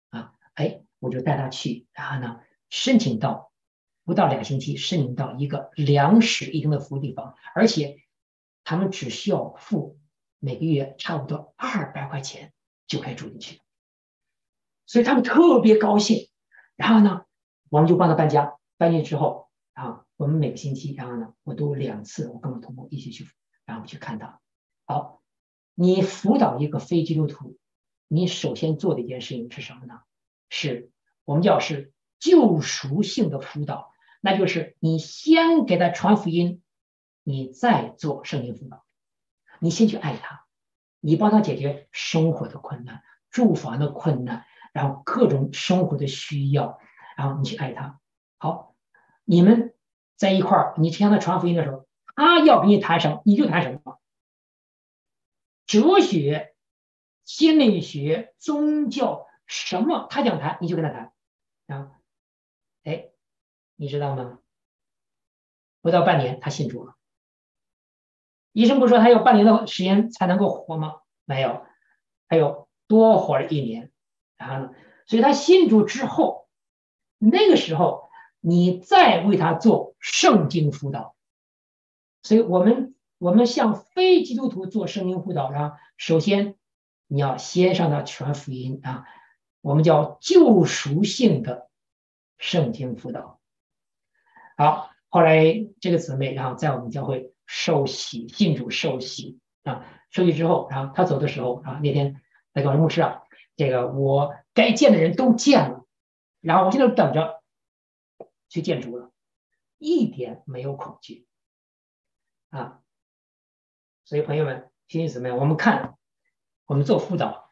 [0.10, 3.52] 啊，哎，我就带她去，然后呢，申请到
[4.04, 8.04] 不到两星期，申请到一个两室一厅的福利房，而且。
[8.70, 9.98] 他们只需要付
[10.40, 12.52] 每个月差不多二百块钱
[12.86, 13.62] 就可以住进去，
[14.88, 16.30] 所以他们特别高兴。
[16.76, 17.26] 然后呢，
[17.70, 18.56] 我们就帮他搬家。
[18.78, 23.28] 搬进之后啊，我们每个星期，然后呢，我都两次，我跟我同工一起去，
[23.66, 24.40] 然后去看他。
[24.86, 25.22] 好，
[25.76, 27.58] 你辅导一个非基督徒，
[28.08, 30.00] 你首先做的一件事情是什么呢？
[30.50, 30.92] 是
[31.26, 36.62] 我们叫是救赎性的辅导，那就是你先给他传福音。
[37.24, 38.86] 你再做圣经辅导，
[39.60, 40.46] 你先去爱他，
[41.02, 44.46] 你帮他解决生活的困难、住房的困难，
[44.78, 46.78] 然后各种生活的需要，
[47.16, 48.00] 然后你去爱他。
[48.38, 48.76] 好，
[49.24, 49.74] 你们
[50.16, 54.00] 在一块儿，你向他传福音的时候，他要跟你谈什么，你就谈什么。
[55.66, 56.54] 哲学、
[57.26, 61.12] 心理学、宗教什么，他想谈你就跟他谈。
[61.66, 61.92] 啊，
[62.84, 63.10] 哎，
[63.78, 64.38] 你知道吗？
[65.82, 66.94] 不到半年，他信主了。
[68.52, 71.02] 医生不说他有半年的时间才能够活吗？
[71.26, 71.66] 没有，
[72.28, 73.92] 还有多活了一年。
[74.38, 74.74] 然后呢，
[75.06, 76.48] 所以他信主之后，
[77.18, 78.10] 那个时候
[78.40, 81.16] 你再为他做圣经辅导。
[82.24, 86.56] 所以我们我们向非基督徒做圣经辅导，呢首先
[87.08, 89.06] 你要先上他传福音啊，
[89.62, 91.70] 我们叫救赎性的
[92.38, 93.40] 圣经辅导。
[94.58, 97.34] 好，后来这个姊妹然后在我们教会。
[97.50, 99.86] 受洗，信主受洗啊！
[100.12, 102.22] 受洗之后，然后他走的时候啊，那天
[102.52, 103.22] 那个牧师啊，
[103.58, 105.86] 这个我该见的人都见了，
[106.40, 107.44] 然后我现在等着
[108.48, 109.12] 去见主了，
[109.78, 111.28] 一点没有恐惧
[112.50, 112.82] 啊！
[114.06, 115.98] 所以朋友们，兄弟姊妹，我们看
[116.68, 117.50] 我们做辅导，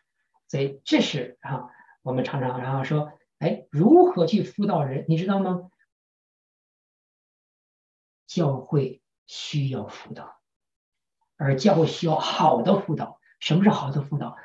[0.47, 1.70] 所以这是啊，
[2.03, 5.70] 我们常常然后说，哎，如何去辅导人，你知道吗？
[8.26, 9.01] 教会。
[9.28, 10.39] 需要辅导，
[11.36, 13.20] 而教会需要好的辅导。
[13.39, 14.38] 什么是好的辅导？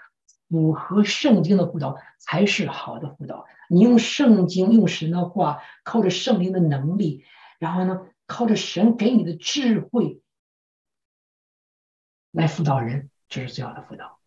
[0.50, 3.46] 符合圣经的辅导才是好的辅导。
[3.70, 7.24] 你用圣经、用神的话，靠着圣灵的能力，
[7.58, 10.20] 然后呢，靠着神给你的智慧
[12.32, 14.19] 来辅导人，这是最好的辅导。